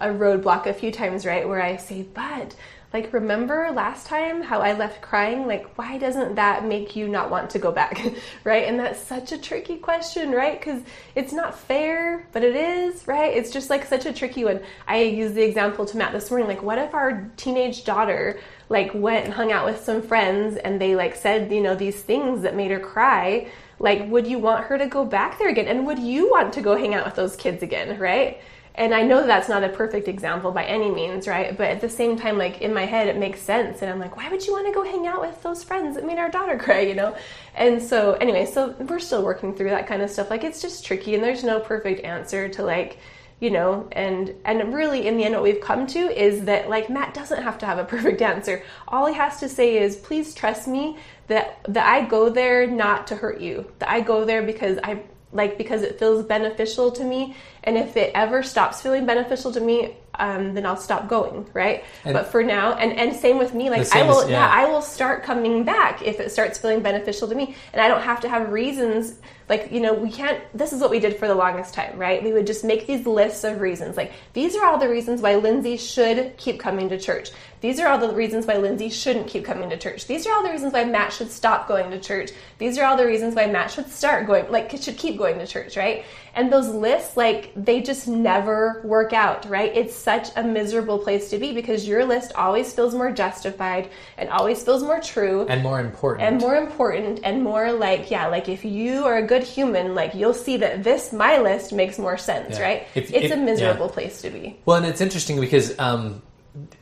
a 0.00 0.08
roadblock 0.08 0.66
a 0.66 0.74
few 0.74 0.90
times, 0.92 1.26
right, 1.26 1.48
where 1.48 1.62
I 1.62 1.76
say, 1.76 2.02
but 2.02 2.54
like 2.92 3.12
remember 3.12 3.70
last 3.72 4.06
time 4.06 4.42
how 4.42 4.60
I 4.60 4.72
left 4.72 5.00
crying? 5.00 5.46
Like 5.46 5.78
why 5.78 5.96
doesn't 5.96 6.34
that 6.34 6.64
make 6.64 6.96
you 6.96 7.06
not 7.06 7.30
want 7.30 7.50
to 7.50 7.60
go 7.60 7.70
back? 7.70 8.02
right? 8.44 8.66
And 8.66 8.80
that's 8.80 9.00
such 9.00 9.30
a 9.30 9.38
tricky 9.38 9.76
question, 9.76 10.32
right? 10.32 10.60
Cuz 10.60 10.82
it's 11.14 11.32
not 11.32 11.56
fair, 11.56 12.26
but 12.32 12.42
it 12.42 12.56
is, 12.56 13.06
right? 13.06 13.32
It's 13.32 13.50
just 13.50 13.70
like 13.70 13.84
such 13.84 14.06
a 14.06 14.12
tricky 14.12 14.44
one. 14.44 14.60
I 14.88 15.02
used 15.02 15.36
the 15.36 15.44
example 15.44 15.86
to 15.86 15.96
Matt 15.96 16.12
this 16.12 16.30
morning 16.30 16.48
like 16.48 16.62
what 16.62 16.78
if 16.78 16.92
our 16.92 17.30
teenage 17.36 17.84
daughter 17.84 18.40
like 18.68 18.90
went 18.92 19.24
and 19.24 19.34
hung 19.34 19.52
out 19.52 19.66
with 19.66 19.84
some 19.84 20.02
friends 20.02 20.56
and 20.56 20.80
they 20.80 20.96
like 20.96 21.14
said, 21.14 21.52
you 21.52 21.60
know, 21.60 21.76
these 21.76 22.02
things 22.02 22.42
that 22.42 22.56
made 22.56 22.72
her 22.72 22.80
cry? 22.80 23.46
Like 23.78 24.10
would 24.10 24.26
you 24.26 24.40
want 24.40 24.64
her 24.64 24.76
to 24.76 24.88
go 24.88 25.04
back 25.04 25.38
there 25.38 25.48
again? 25.48 25.68
And 25.68 25.86
would 25.86 26.00
you 26.00 26.28
want 26.28 26.54
to 26.54 26.60
go 26.60 26.76
hang 26.76 26.94
out 26.94 27.06
with 27.06 27.14
those 27.14 27.36
kids 27.36 27.62
again, 27.62 28.00
right? 28.00 28.40
And 28.74 28.94
I 28.94 29.02
know 29.02 29.26
that's 29.26 29.48
not 29.48 29.64
a 29.64 29.68
perfect 29.68 30.08
example 30.08 30.52
by 30.52 30.64
any 30.64 30.90
means, 30.90 31.26
right? 31.26 31.56
But 31.56 31.68
at 31.68 31.80
the 31.80 31.88
same 31.88 32.16
time, 32.16 32.38
like 32.38 32.60
in 32.60 32.72
my 32.72 32.86
head, 32.86 33.08
it 33.08 33.16
makes 33.16 33.40
sense. 33.40 33.82
And 33.82 33.90
I'm 33.90 33.98
like, 33.98 34.16
why 34.16 34.28
would 34.28 34.46
you 34.46 34.52
want 34.52 34.66
to 34.66 34.72
go 34.72 34.84
hang 34.84 35.06
out 35.06 35.20
with 35.20 35.42
those 35.42 35.64
friends 35.64 35.96
that 35.96 36.06
made 36.06 36.18
our 36.18 36.30
daughter 36.30 36.56
cry, 36.64 36.80
you 36.80 36.94
know? 36.94 37.16
And 37.54 37.82
so, 37.82 38.12
anyway, 38.14 38.46
so 38.46 38.74
we're 38.78 39.00
still 39.00 39.22
working 39.22 39.54
through 39.54 39.70
that 39.70 39.86
kind 39.86 40.02
of 40.02 40.10
stuff. 40.10 40.30
Like, 40.30 40.44
it's 40.44 40.62
just 40.62 40.84
tricky, 40.84 41.14
and 41.14 41.22
there's 41.22 41.44
no 41.44 41.60
perfect 41.60 42.04
answer 42.04 42.48
to 42.50 42.62
like, 42.62 42.98
you 43.40 43.50
know, 43.50 43.88
and 43.92 44.34
and 44.44 44.72
really 44.72 45.06
in 45.06 45.16
the 45.16 45.24
end, 45.24 45.34
what 45.34 45.42
we've 45.42 45.62
come 45.62 45.86
to 45.88 45.98
is 45.98 46.44
that 46.44 46.68
like 46.68 46.90
Matt 46.90 47.14
doesn't 47.14 47.42
have 47.42 47.58
to 47.58 47.66
have 47.66 47.78
a 47.78 47.84
perfect 47.96 48.22
answer. 48.22 48.62
All 48.86 49.06
he 49.06 49.14
has 49.14 49.40
to 49.40 49.48
say 49.48 49.78
is, 49.78 49.96
please 49.96 50.34
trust 50.34 50.68
me 50.68 50.98
that 51.26 51.58
that 51.68 51.86
I 51.86 52.06
go 52.06 52.28
there 52.28 52.66
not 52.66 53.06
to 53.08 53.16
hurt 53.16 53.40
you. 53.40 53.72
That 53.78 53.90
I 53.90 54.00
go 54.00 54.24
there 54.24 54.42
because 54.42 54.78
I 54.84 55.02
like 55.32 55.56
because 55.56 55.82
it 55.82 55.98
feels 55.98 56.24
beneficial 56.24 56.90
to 56.92 57.04
me. 57.04 57.36
And 57.64 57.76
if 57.76 57.96
it 57.96 58.12
ever 58.14 58.42
stops 58.42 58.80
feeling 58.80 59.06
beneficial 59.06 59.52
to 59.52 59.60
me 59.60 59.96
um, 60.20 60.54
then 60.54 60.66
i'll 60.66 60.76
stop 60.76 61.08
going 61.08 61.48
right? 61.54 61.84
And 62.04 62.14
but 62.14 62.26
for 62.26 62.42
now 62.42 62.74
and 62.74 62.92
and 62.92 63.16
same 63.16 63.38
with 63.38 63.54
me 63.54 63.70
like 63.70 63.90
i 63.94 64.02
will 64.02 64.28
yeah. 64.28 64.40
yeah 64.40 64.50
i 64.52 64.70
will 64.70 64.82
start 64.82 65.22
coming 65.22 65.64
back 65.64 66.02
if 66.02 66.20
it 66.20 66.30
starts 66.30 66.58
feeling 66.58 66.80
beneficial 66.80 67.26
to 67.28 67.34
me. 67.34 67.54
And 67.72 67.80
i 67.80 67.88
don't 67.88 68.02
have 68.02 68.20
to 68.20 68.28
have 68.28 68.50
reasons 68.50 69.18
like 69.50 69.70
you 69.70 69.80
know 69.80 69.92
we 69.92 70.10
can't 70.10 70.40
this 70.56 70.72
is 70.72 70.80
what 70.80 70.88
we 70.90 70.98
did 70.98 71.18
for 71.18 71.28
the 71.28 71.34
longest 71.34 71.74
time 71.74 71.98
right 71.98 72.22
we 72.22 72.32
would 72.32 72.46
just 72.46 72.64
make 72.64 72.86
these 72.86 73.06
lists 73.06 73.44
of 73.44 73.60
reasons 73.60 73.96
like 73.96 74.12
these 74.32 74.56
are 74.56 74.64
all 74.64 74.78
the 74.78 74.88
reasons 74.88 75.20
why 75.20 75.34
lindsay 75.34 75.76
should 75.76 76.34
keep 76.38 76.58
coming 76.58 76.88
to 76.88 76.98
church 76.98 77.30
these 77.60 77.78
are 77.78 77.88
all 77.88 77.98
the 77.98 78.14
reasons 78.14 78.46
why 78.46 78.56
Lindsay 78.56 78.88
shouldn't 78.88 79.26
keep 79.26 79.44
coming 79.44 79.68
to 79.68 79.76
church. 79.76 80.06
These 80.06 80.26
are 80.26 80.32
all 80.32 80.42
the 80.42 80.50
reasons 80.50 80.72
why 80.72 80.84
Matt 80.84 81.12
should 81.12 81.30
stop 81.30 81.68
going 81.68 81.90
to 81.90 82.00
church. 82.00 82.30
These 82.58 82.78
are 82.78 82.84
all 82.84 82.96
the 82.96 83.06
reasons 83.06 83.34
why 83.34 83.46
Matt 83.46 83.70
should 83.70 83.88
start 83.90 84.26
going, 84.26 84.50
like, 84.50 84.70
should 84.80 84.96
keep 84.96 85.18
going 85.18 85.38
to 85.38 85.46
church, 85.46 85.76
right? 85.76 86.04
And 86.34 86.50
those 86.50 86.68
lists, 86.68 87.16
like, 87.16 87.52
they 87.54 87.82
just 87.82 88.08
never 88.08 88.80
work 88.84 89.12
out, 89.12 89.46
right? 89.48 89.76
It's 89.76 89.94
such 89.94 90.28
a 90.36 90.42
miserable 90.42 90.98
place 90.98 91.28
to 91.30 91.38
be 91.38 91.52
because 91.52 91.86
your 91.86 92.04
list 92.04 92.32
always 92.34 92.72
feels 92.72 92.94
more 92.94 93.10
justified 93.10 93.90
and 94.16 94.30
always 94.30 94.62
feels 94.62 94.82
more 94.82 95.00
true. 95.00 95.46
And 95.48 95.62
more 95.62 95.80
important. 95.80 96.26
And 96.26 96.40
more 96.40 96.56
important 96.56 97.20
and 97.24 97.42
more 97.42 97.72
like, 97.72 98.10
yeah, 98.10 98.26
like 98.28 98.48
if 98.48 98.64
you 98.64 99.04
are 99.04 99.18
a 99.18 99.26
good 99.26 99.39
human, 99.40 99.94
like, 99.94 100.14
you'll 100.14 100.34
see 100.34 100.56
that 100.58 100.82
this, 100.84 101.12
my 101.12 101.38
list, 101.38 101.72
makes 101.72 101.98
more 101.98 102.16
sense, 102.16 102.58
yeah. 102.58 102.62
right? 102.62 102.86
If, 102.94 103.12
it's 103.12 103.26
if, 103.26 103.32
a 103.32 103.36
miserable 103.36 103.86
yeah. 103.86 103.92
place 103.92 104.22
to 104.22 104.30
be. 104.30 104.58
Well, 104.64 104.76
and 104.76 104.86
it's 104.86 105.00
interesting 105.00 105.40
because, 105.40 105.78
um, 105.78 106.22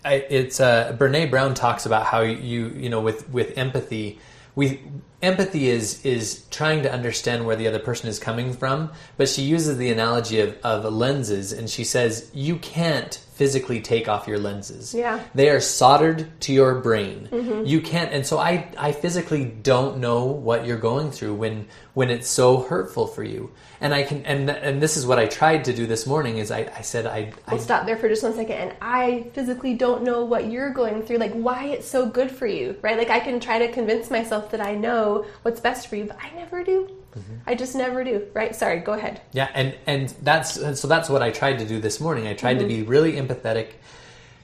I, 0.04 0.14
it's 0.14 0.60
uh, 0.60 0.96
Brene 0.98 1.30
Brown 1.30 1.54
talks 1.54 1.84
about 1.84 2.06
how 2.06 2.22
you 2.22 2.68
you 2.68 2.88
know 2.88 3.00
with 3.00 3.28
with 3.28 3.58
empathy 3.58 4.18
we 4.54 4.80
empathy 5.22 5.68
is 5.68 6.04
is 6.04 6.44
trying 6.50 6.82
to 6.82 6.92
understand 6.92 7.44
where 7.44 7.56
the 7.56 7.66
other 7.66 7.78
person 7.78 8.08
is 8.08 8.18
coming 8.18 8.52
from 8.52 8.90
but 9.16 9.28
she 9.28 9.42
uses 9.42 9.76
the 9.76 9.90
analogy 9.90 10.40
of, 10.40 10.56
of 10.62 10.92
lenses 10.92 11.52
and 11.52 11.68
she 11.68 11.82
says 11.82 12.30
you 12.32 12.56
can't 12.56 13.20
physically 13.38 13.80
take 13.80 14.08
off 14.08 14.26
your 14.26 14.36
lenses. 14.36 14.92
Yeah. 14.92 15.22
They 15.32 15.48
are 15.48 15.60
soldered 15.60 16.28
to 16.40 16.52
your 16.52 16.80
brain. 16.80 17.28
Mm-hmm. 17.30 17.66
you 17.66 17.80
can't 17.80 18.12
and 18.12 18.26
so 18.26 18.38
i 18.38 18.68
i 18.76 18.90
physically 18.90 19.44
don't 19.44 19.98
know 19.98 20.24
what 20.24 20.66
you're 20.66 20.78
going 20.78 21.10
through 21.10 21.34
when 21.34 21.68
when 21.98 22.10
it's 22.10 22.28
so 22.28 22.60
hurtful 22.60 23.08
for 23.08 23.24
you. 23.24 23.50
And 23.80 23.92
I 23.92 24.02
can 24.04 24.24
and 24.24 24.50
and 24.50 24.80
this 24.80 24.96
is 24.96 25.04
what 25.04 25.18
I 25.18 25.26
tried 25.26 25.64
to 25.64 25.72
do 25.72 25.84
this 25.86 26.06
morning 26.06 26.38
is 26.38 26.50
I, 26.52 26.70
I 26.76 26.82
said 26.82 27.06
I 27.06 27.32
I'll 27.48 27.58
stop 27.58 27.86
there 27.86 27.96
for 27.96 28.08
just 28.08 28.22
one 28.22 28.34
second 28.34 28.56
and 28.56 28.72
I 28.80 29.30
physically 29.34 29.74
don't 29.74 30.02
know 30.04 30.24
what 30.24 30.50
you're 30.50 30.70
going 30.70 31.02
through 31.02 31.18
like 31.18 31.32
why 31.32 31.64
it's 31.74 31.88
so 31.88 32.06
good 32.06 32.30
for 32.30 32.46
you 32.46 32.76
right? 32.82 32.96
Like 32.96 33.10
I 33.10 33.20
can 33.20 33.40
try 33.40 33.58
to 33.58 33.72
convince 33.72 34.10
myself 34.10 34.50
that 34.52 34.60
I 34.60 34.74
know 34.74 35.07
what's 35.42 35.60
best 35.60 35.88
for 35.88 35.96
you 35.96 36.04
but 36.04 36.18
I 36.22 36.30
never 36.34 36.64
do 36.64 36.88
mm-hmm. 37.16 37.34
I 37.46 37.54
just 37.54 37.74
never 37.74 38.04
do 38.04 38.26
right 38.34 38.54
sorry 38.54 38.80
go 38.80 38.92
ahead 38.92 39.20
yeah 39.32 39.48
and 39.54 39.74
and 39.86 40.08
that's 40.22 40.54
so 40.80 40.88
that's 40.88 41.08
what 41.08 41.22
I 41.22 41.30
tried 41.30 41.58
to 41.58 41.66
do 41.66 41.80
this 41.80 42.00
morning 42.00 42.26
I 42.26 42.34
tried 42.34 42.58
mm-hmm. 42.58 42.68
to 42.68 42.74
be 42.76 42.82
really 42.82 43.12
empathetic 43.12 43.68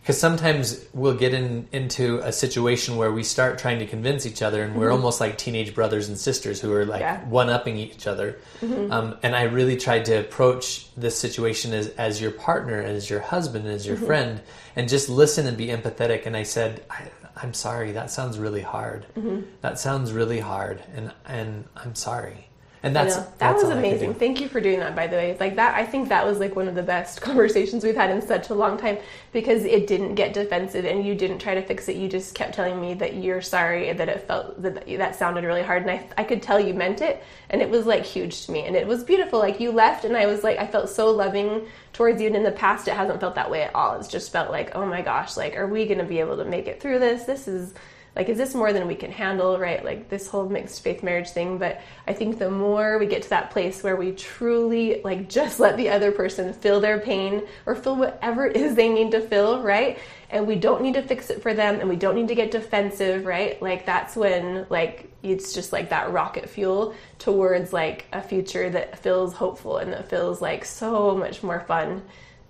because 0.04 0.20
sometimes 0.20 0.84
we'll 0.92 1.16
get 1.16 1.32
in 1.32 1.66
into 1.72 2.18
a 2.18 2.30
situation 2.30 2.98
where 2.98 3.10
we 3.10 3.22
start 3.22 3.58
trying 3.58 3.78
to 3.78 3.86
convince 3.86 4.26
each 4.26 4.42
other, 4.42 4.62
and 4.62 4.72
mm-hmm. 4.72 4.80
we're 4.80 4.90
almost 4.90 5.18
like 5.18 5.38
teenage 5.38 5.74
brothers 5.74 6.10
and 6.10 6.18
sisters 6.18 6.60
who 6.60 6.74
are 6.74 6.84
like 6.84 7.00
yeah. 7.00 7.24
one 7.24 7.48
upping 7.48 7.78
each 7.78 8.06
other. 8.06 8.38
Mm-hmm. 8.60 8.92
Um, 8.92 9.16
and 9.22 9.34
I 9.34 9.44
really 9.44 9.78
tried 9.78 10.04
to 10.06 10.20
approach 10.20 10.94
this 10.94 11.18
situation 11.18 11.72
as 11.72 11.88
as 11.88 12.20
your 12.20 12.32
partner, 12.32 12.82
as 12.82 13.08
your 13.08 13.20
husband, 13.20 13.66
as 13.66 13.86
your 13.86 13.96
mm-hmm. 13.96 14.04
friend, 14.04 14.42
and 14.76 14.90
just 14.90 15.08
listen 15.08 15.46
and 15.46 15.56
be 15.56 15.68
empathetic. 15.68 16.26
And 16.26 16.36
I 16.36 16.42
said, 16.42 16.84
I, 16.90 17.08
am 17.42 17.54
sorry. 17.54 17.92
That 17.92 18.10
sounds 18.10 18.38
really 18.38 18.62
hard. 18.62 19.06
Mm-hmm. 19.16 19.42
That 19.60 19.78
sounds 19.78 20.12
really 20.12 20.40
hard, 20.40 20.82
and 20.94 21.12
and 21.26 21.64
I'm 21.76 21.94
sorry 21.94 22.48
and 22.84 22.94
that's 22.94 23.16
that 23.16 23.38
that's 23.38 23.62
was 23.62 23.72
amazing. 23.72 24.12
Thank 24.12 24.42
you 24.42 24.48
for 24.48 24.60
doing 24.60 24.78
that. 24.80 24.94
By 24.94 25.06
the 25.06 25.16
way, 25.16 25.34
like 25.40 25.56
that, 25.56 25.74
I 25.74 25.86
think 25.86 26.10
that 26.10 26.26
was 26.26 26.38
like 26.38 26.54
one 26.54 26.68
of 26.68 26.74
the 26.74 26.82
best 26.82 27.20
conversations 27.28 27.82
we've 27.82 27.96
had 27.96 28.10
in 28.10 28.20
such 28.20 28.50
a 28.50 28.54
long 28.54 28.76
time 28.76 28.98
because 29.32 29.64
it 29.64 29.86
didn't 29.86 30.16
get 30.16 30.34
defensive 30.34 30.84
and 30.84 31.04
you 31.04 31.14
didn't 31.14 31.38
try 31.38 31.54
to 31.54 31.62
fix 31.62 31.88
it. 31.88 31.96
You 31.96 32.10
just 32.10 32.34
kept 32.34 32.52
telling 32.52 32.78
me 32.78 32.92
that 32.94 33.14
you're 33.14 33.40
sorry 33.40 33.88
and 33.88 33.98
that 33.98 34.10
it 34.10 34.26
felt 34.26 34.60
that 34.60 34.86
that 34.86 35.16
sounded 35.16 35.44
really 35.44 35.62
hard, 35.62 35.82
and 35.82 35.92
I 35.92 36.06
I 36.18 36.24
could 36.24 36.42
tell 36.42 36.60
you 36.60 36.74
meant 36.74 37.00
it, 37.00 37.24
and 37.48 37.62
it 37.62 37.70
was 37.70 37.86
like 37.86 38.04
huge 38.04 38.44
to 38.44 38.52
me, 38.52 38.66
and 38.66 38.76
it 38.76 38.86
was 38.86 39.02
beautiful. 39.02 39.38
Like 39.38 39.60
you 39.60 39.72
left, 39.72 40.04
and 40.04 40.14
I 40.14 40.26
was 40.26 40.44
like 40.44 40.58
I 40.58 40.66
felt 40.66 40.90
so 40.90 41.10
loving 41.10 41.66
towards 41.94 42.20
you, 42.20 42.26
and 42.26 42.36
in 42.36 42.42
the 42.42 42.52
past 42.52 42.86
it 42.86 42.94
hasn't 42.94 43.18
felt 43.18 43.34
that 43.36 43.50
way 43.50 43.62
at 43.62 43.74
all. 43.74 43.98
It's 43.98 44.08
just 44.08 44.30
felt 44.30 44.50
like 44.50 44.72
oh 44.74 44.84
my 44.84 45.00
gosh, 45.00 45.38
like 45.38 45.56
are 45.56 45.66
we 45.66 45.86
going 45.86 45.98
to 45.98 46.04
be 46.04 46.20
able 46.20 46.36
to 46.36 46.44
make 46.44 46.66
it 46.66 46.82
through 46.82 46.98
this? 46.98 47.24
This 47.24 47.48
is 47.48 47.72
like 48.16 48.28
is 48.28 48.38
this 48.38 48.54
more 48.54 48.72
than 48.72 48.86
we 48.86 48.94
can 48.94 49.10
handle 49.10 49.58
right? 49.58 49.84
Like 49.84 50.08
this 50.08 50.28
whole 50.28 50.48
mixed 50.48 50.82
faith 50.82 51.02
marriage 51.02 51.30
thing. 51.30 51.58
But 51.58 51.80
i 52.06 52.12
think 52.12 52.38
the 52.38 52.50
more 52.50 52.98
we 52.98 53.06
get 53.06 53.22
to 53.22 53.30
that 53.30 53.50
place 53.50 53.82
where 53.82 53.96
we 53.96 54.12
truly 54.12 55.00
like 55.02 55.28
just 55.28 55.60
let 55.60 55.76
the 55.76 55.88
other 55.88 56.12
person 56.12 56.52
feel 56.52 56.80
their 56.80 57.00
pain 57.00 57.42
or 57.66 57.74
feel 57.74 57.96
whatever 57.96 58.46
it 58.46 58.56
is 58.56 58.74
they 58.74 58.88
need 58.88 59.10
to 59.12 59.20
feel 59.20 59.62
right? 59.62 59.98
And 60.30 60.46
we 60.46 60.56
don't 60.56 60.82
need 60.82 60.94
to 60.94 61.02
fix 61.02 61.30
it 61.30 61.42
for 61.42 61.54
them 61.54 61.80
and 61.80 61.88
we 61.88 61.96
don't 61.96 62.14
need 62.14 62.28
to 62.28 62.34
get 62.34 62.50
defensive 62.50 63.24
right? 63.26 63.60
Like 63.60 63.86
that's 63.86 64.16
when 64.16 64.66
like 64.70 65.10
it's 65.22 65.54
just 65.54 65.72
like 65.72 65.90
that 65.90 66.12
rocket 66.12 66.48
fuel 66.48 66.94
towards 67.18 67.72
like 67.72 68.06
a 68.12 68.22
future 68.22 68.68
that 68.70 68.98
feels 68.98 69.32
hopeful 69.32 69.78
and 69.78 69.92
that 69.92 70.08
feels 70.08 70.42
like 70.42 70.64
so 70.64 71.16
much 71.16 71.42
more 71.42 71.60
fun 71.60 72.02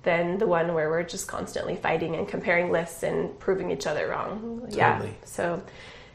than 0.05 0.39
the 0.39 0.47
one 0.47 0.75
where 0.75 0.91
we're 0.91 1.03
just 1.03 1.27
constantly 1.27 1.77
fighting 1.77 2.15
and 2.17 2.29
comparing 2.29 2.71
lists 2.71 3.03
and 3.03 3.39
proving 3.39 3.71
each 3.71 3.87
other 3.87 4.09
wrong. 4.09 4.61
Totally. 4.61 4.77
Yeah. 4.77 5.07
So 5.25 5.63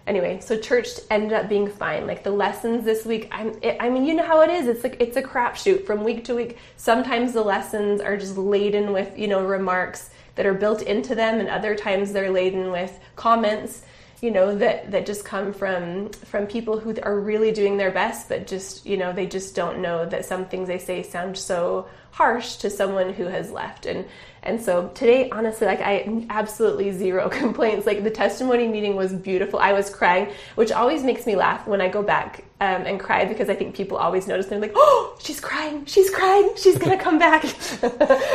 anyway, 0.07 0.39
so 0.41 0.57
church 0.57 0.87
ended 1.09 1.33
up 1.33 1.49
being 1.49 1.69
fine. 1.69 2.07
Like 2.07 2.23
the 2.23 2.31
lessons 2.31 2.85
this 2.85 3.05
week, 3.05 3.27
I'm, 3.31 3.57
it, 3.61 3.77
I 3.79 3.89
mean, 3.89 4.05
you 4.05 4.13
know 4.13 4.25
how 4.25 4.41
it 4.41 4.49
is. 4.49 4.67
It's 4.67 4.83
like 4.83 4.97
it's 4.99 5.17
a 5.17 5.21
crapshoot 5.21 5.85
from 5.85 6.03
week 6.03 6.23
to 6.25 6.35
week. 6.35 6.57
Sometimes 6.77 7.33
the 7.33 7.43
lessons 7.43 8.01
are 8.01 8.17
just 8.17 8.37
laden 8.37 8.93
with 8.93 9.17
you 9.17 9.27
know 9.27 9.43
remarks 9.43 10.09
that 10.35 10.45
are 10.45 10.53
built 10.53 10.81
into 10.81 11.15
them, 11.15 11.39
and 11.39 11.49
other 11.49 11.75
times 11.75 12.11
they're 12.11 12.31
laden 12.31 12.71
with 12.71 12.99
comments 13.15 13.83
you 14.21 14.31
know 14.31 14.53
that 14.55 14.91
that 14.91 15.05
just 15.05 15.23
come 15.23 15.53
from 15.53 16.09
from 16.09 16.45
people 16.45 16.79
who 16.79 16.93
are 17.03 17.19
really 17.19 17.51
doing 17.51 17.77
their 17.77 17.91
best 17.91 18.27
but 18.27 18.47
just 18.47 18.85
you 18.85 18.97
know 18.97 19.13
they 19.13 19.25
just 19.25 19.55
don't 19.55 19.81
know 19.81 20.05
that 20.05 20.25
some 20.25 20.45
things 20.45 20.67
they 20.67 20.77
say 20.77 21.01
sound 21.01 21.37
so 21.37 21.87
harsh 22.11 22.57
to 22.57 22.69
someone 22.69 23.13
who 23.13 23.25
has 23.25 23.51
left. 23.51 23.85
And 23.85 24.05
and 24.41 24.61
so 24.61 24.89
today 24.95 25.29
honestly 25.31 25.67
like 25.67 25.81
i 25.81 26.25
absolutely 26.29 26.91
zero 26.91 27.29
complaints. 27.41 27.85
Like 27.85 28.03
the 28.03 28.11
testimony 28.11 28.67
meeting 28.67 28.95
was 28.95 29.13
beautiful. 29.13 29.59
I 29.59 29.73
was 29.73 29.89
crying 29.89 30.29
which 30.55 30.71
always 30.71 31.03
makes 31.03 31.25
me 31.25 31.35
laugh 31.35 31.67
when 31.67 31.81
i 31.81 31.89
go 31.89 32.01
back 32.01 32.45
um, 32.61 32.81
and 32.83 32.99
cry 32.99 33.25
because 33.25 33.49
i 33.49 33.55
think 33.55 33.75
people 33.75 33.97
always 33.97 34.27
notice 34.27 34.47
they're 34.47 34.59
like 34.59 34.73
oh 34.75 35.17
she's 35.19 35.39
crying. 35.39 35.85
She's 35.85 36.09
crying. 36.09 36.51
She's 36.55 36.77
gonna 36.77 36.97
come 36.97 37.19
back. 37.19 37.43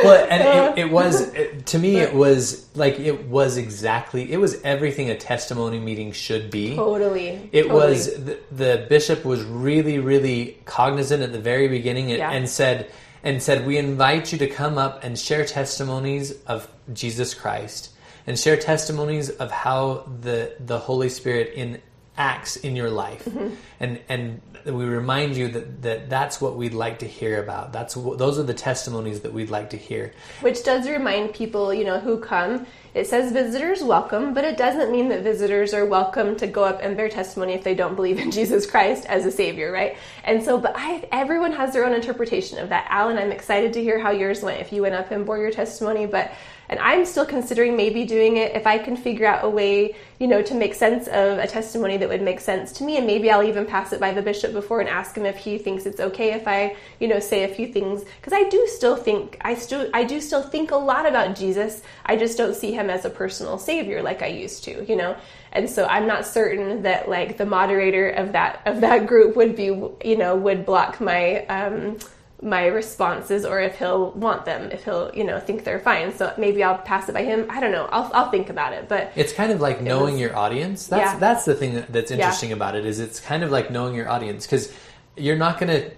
Well 0.03 0.27
and 0.29 0.77
it, 0.77 0.85
it 0.85 0.91
was 0.91 1.33
it, 1.33 1.65
to 1.67 1.79
me 1.79 1.97
it 1.97 2.13
was 2.13 2.67
like 2.75 2.99
it 2.99 3.25
was 3.27 3.57
exactly 3.57 4.31
it 4.31 4.37
was 4.37 4.61
everything 4.63 5.09
a 5.09 5.17
testimony 5.17 5.79
meeting 5.79 6.11
should 6.11 6.51
be. 6.51 6.75
Totally. 6.75 7.49
It 7.51 7.63
totally. 7.63 7.89
was 7.89 8.13
the, 8.13 8.39
the, 8.51 8.85
bishop 8.89 9.25
was 9.25 9.43
really 9.43 9.99
really 9.99 10.57
cognizant 10.65 11.23
at 11.23 11.31
the 11.31 11.39
very 11.39 11.67
beginning 11.67 12.11
and, 12.11 12.19
yeah. 12.19 12.31
and 12.31 12.47
said 12.47 12.91
and 13.25 13.41
said, 13.43 13.65
We 13.65 13.77
invite 13.77 14.31
you 14.31 14.37
to 14.37 14.47
come 14.47 14.77
up 14.77 15.03
and 15.03 15.19
share 15.19 15.43
testimonies 15.45 16.33
of 16.45 16.69
Jesus 16.93 17.33
Christ 17.33 17.91
and 18.27 18.39
share 18.39 18.55
testimonies 18.55 19.29
of 19.29 19.51
how 19.51 20.07
the, 20.21 20.55
the 20.59 20.79
Holy 20.79 21.09
Spirit 21.09 21.53
in 21.55 21.81
acts 22.17 22.55
in 22.55 22.75
your 22.75 22.89
life, 22.89 23.25
Mm-hmm. 23.25 23.55
and 23.79 23.99
and 24.09 24.41
we 24.65 24.85
remind 24.85 25.37
you 25.37 25.47
that, 25.49 25.81
that 25.83 26.09
that's 26.09 26.41
what 26.41 26.55
we'd 26.55 26.73
like 26.73 26.99
to 26.99 27.05
hear 27.05 27.41
about. 27.43 27.71
That's 27.71 27.95
what, 27.95 28.17
those 28.17 28.39
are 28.39 28.43
the 28.43 28.53
testimonies 28.55 29.19
that 29.19 29.31
we'd 29.31 29.51
like 29.51 29.69
to 29.71 29.77
hear. 29.77 30.11
Which 30.41 30.63
does 30.63 30.89
remind 30.89 31.35
people, 31.35 31.71
you 31.71 31.83
know, 31.83 31.99
who 31.99 32.17
come. 32.17 32.65
It 32.95 33.05
says 33.05 33.31
visitors 33.31 33.83
welcome, 33.83 34.33
but 34.33 34.43
it 34.43 34.57
doesn't 34.57 34.91
mean 34.91 35.09
that 35.09 35.21
visitors 35.21 35.73
are 35.75 35.85
welcome 35.85 36.35
to 36.37 36.47
go 36.47 36.63
up 36.63 36.79
and 36.81 36.97
bear 36.97 37.09
testimony 37.09 37.53
if 37.53 37.63
they 37.63 37.75
don't 37.75 37.93
believe 37.95 38.17
in 38.17 38.31
Jesus 38.39 38.65
Christ 38.65 39.05
as 39.05 39.25
a 39.25 39.31
savior, 39.31 39.71
right? 39.71 39.97
And 40.23 40.41
so, 40.41 40.57
but 40.57 40.73
I, 40.75 41.07
everyone 41.11 41.51
has 41.51 41.73
their 41.73 41.85
own 41.85 41.93
interpretation 41.93 42.57
of 42.57 42.69
that. 42.69 42.87
Allan, 42.89 43.17
I'm 43.19 43.31
excited 43.31 43.73
to 43.73 43.81
hear 43.83 43.99
how 43.99 44.09
yours 44.11 44.41
went 44.41 44.61
if 44.61 44.71
you 44.73 44.81
went 44.81 44.95
up 44.95 45.11
and 45.11 45.27
bore 45.27 45.37
your 45.37 45.51
testimony, 45.51 46.07
but 46.07 46.31
and 46.69 46.79
I'm 46.79 47.05
still 47.05 47.25
considering 47.25 47.75
maybe 47.75 48.05
doing 48.05 48.37
it 48.37 48.55
if 48.55 48.65
I 48.65 48.77
can 48.77 48.95
figure 48.97 49.25
out 49.25 49.45
a 49.45 49.49
way, 49.49 49.95
you 50.19 50.27
know, 50.27 50.41
to 50.41 50.55
make 50.55 50.73
sense 50.73 51.07
of 51.07 51.37
a 51.37 51.47
testimony 51.47 51.97
that 51.97 52.09
would 52.09 52.21
make 52.21 52.39
sense 52.39 52.71
to 52.73 52.83
me. 52.83 52.97
And 52.97 53.05
maybe 53.05 53.29
I'll 53.29 53.43
even 53.43 53.65
pass 53.65 53.93
it 53.93 53.99
by 53.99 54.11
the 54.11 54.21
bishop 54.21 54.53
before 54.53 54.79
and 54.79 54.89
ask 54.89 55.15
him 55.15 55.25
if 55.25 55.37
he 55.37 55.57
thinks 55.57 55.85
it's 55.85 55.99
okay 55.99 56.33
if 56.33 56.47
I, 56.47 56.75
you 56.99 57.07
know, 57.07 57.19
say 57.19 57.43
a 57.43 57.47
few 57.47 57.67
things. 57.67 58.03
Because 58.03 58.33
I 58.33 58.49
do 58.49 58.67
still 58.67 58.95
think, 58.95 59.37
I 59.41 59.55
still, 59.55 59.89
I 59.93 60.03
do 60.03 60.19
still 60.19 60.41
think 60.41 60.71
a 60.71 60.77
lot 60.77 61.05
about 61.05 61.35
Jesus. 61.35 61.81
I 62.05 62.15
just 62.15 62.37
don't 62.37 62.55
see 62.55 62.71
him 62.71 62.89
as 62.89 63.05
a 63.05 63.09
personal 63.09 63.57
savior 63.57 64.01
like 64.01 64.21
I 64.21 64.27
used 64.27 64.63
to, 64.65 64.85
you 64.85 64.95
know. 64.95 65.15
And 65.51 65.69
so 65.69 65.85
I'm 65.85 66.07
not 66.07 66.25
certain 66.25 66.81
that 66.81 67.07
like 67.07 67.37
the 67.37 67.45
moderator 67.45 68.09
of 68.09 68.33
that 68.33 68.61
of 68.65 68.81
that 68.81 69.07
group 69.07 69.35
would 69.37 69.55
be, 69.55 69.65
you 69.65 70.17
know, 70.17 70.35
would 70.35 70.65
block 70.65 70.99
my. 70.99 71.45
Um, 71.45 71.97
my 72.41 72.65
responses 72.65 73.45
or 73.45 73.61
if 73.61 73.77
he'll 73.77 74.11
want 74.11 74.43
them 74.45 74.69
if 74.71 74.83
he'll 74.83 75.09
you 75.15 75.23
know 75.23 75.39
think 75.39 75.63
they're 75.63 75.79
fine 75.79 76.13
so 76.13 76.33
maybe 76.37 76.61
i'll 76.63 76.77
pass 76.79 77.07
it 77.07 77.13
by 77.13 77.23
him 77.23 77.45
i 77.49 77.61
don't 77.61 77.71
know 77.71 77.87
i'll, 77.91 78.11
I'll 78.13 78.29
think 78.29 78.49
about 78.49 78.73
it 78.73 78.89
but 78.89 79.13
It's 79.15 79.31
kind 79.31 79.51
of 79.53 79.61
like 79.61 79.81
knowing 79.81 80.13
was- 80.15 80.21
your 80.21 80.35
audience. 80.35 80.87
That's 80.87 81.13
Yeah. 81.13 81.19
that's 81.19 81.45
the 81.45 81.55
thing 81.55 81.75
that, 81.75 81.91
that's 81.91 82.11
interesting 82.11 82.51
about 82.51 82.75
it 82.75 82.85
is 82.85 82.99
it's 82.99 83.19
kind 83.19 83.41
of 83.43 83.51
like 83.51 83.71
knowing 83.71 83.95
your 83.95 84.09
audience 84.09 84.45
because 84.45 84.71
you're 85.15 85.37
not 85.37 85.59
going 85.59 85.69
to 85.69 85.91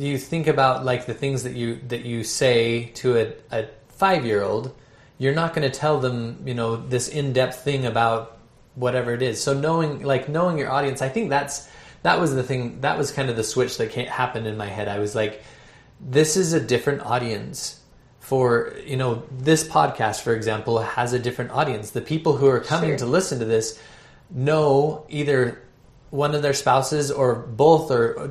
you 0.00 0.16
think 0.18 0.46
about 0.46 0.84
like 0.84 1.04
the 1.06 1.14
things 1.14 1.42
that 1.42 1.54
you 1.54 1.78
that 1.88 2.04
you 2.04 2.22
say 2.24 2.86
to 2.94 3.18
a, 3.18 3.32
a 3.50 3.66
five 3.88 4.24
year 4.24 4.42
old. 4.42 4.74
You're 5.18 5.34
not 5.34 5.52
going 5.54 5.70
to 5.70 5.78
tell 5.78 6.00
them 6.00 6.42
you 6.46 6.54
know 6.54 6.76
this 6.76 7.08
in 7.08 7.32
depth 7.32 7.62
thing 7.62 7.84
about 7.86 8.38
whatever 8.74 9.12
it 9.12 9.20
is. 9.20 9.42
So 9.42 9.52
knowing 9.52 10.02
like 10.02 10.28
knowing 10.28 10.56
your 10.58 10.70
audience, 10.70 11.02
I 11.02 11.08
think 11.10 11.28
that's 11.28 11.68
that 12.04 12.18
was 12.20 12.34
the 12.34 12.42
thing. 12.42 12.80
That 12.80 12.96
was 12.96 13.10
kind 13.10 13.28
of 13.28 13.36
the 13.36 13.44
switch 13.44 13.76
that 13.78 13.90
came, 13.90 14.06
happened 14.06 14.46
in 14.46 14.56
my 14.56 14.66
head. 14.66 14.88
I 14.88 14.98
was 14.98 15.14
like, 15.14 15.42
this 16.02 16.36
is 16.36 16.52
a 16.52 16.60
different 16.60 17.00
audience 17.02 17.80
for 18.20 18.74
you 18.84 18.96
know 18.96 19.22
this 19.30 19.62
podcast 19.64 20.20
for 20.22 20.34
example 20.34 20.78
has 20.80 21.12
a 21.12 21.18
different 21.18 21.50
audience 21.52 21.90
the 21.90 22.00
people 22.00 22.36
who 22.36 22.46
are 22.48 22.60
coming 22.60 22.90
Sure. 22.90 22.98
to 22.98 23.06
listen 23.06 23.38
to 23.38 23.44
this 23.44 23.78
know 24.30 25.04
either 25.08 25.62
one 26.10 26.34
of 26.34 26.42
their 26.42 26.54
spouses 26.54 27.10
or 27.10 27.34
both 27.34 27.90
or 27.90 28.30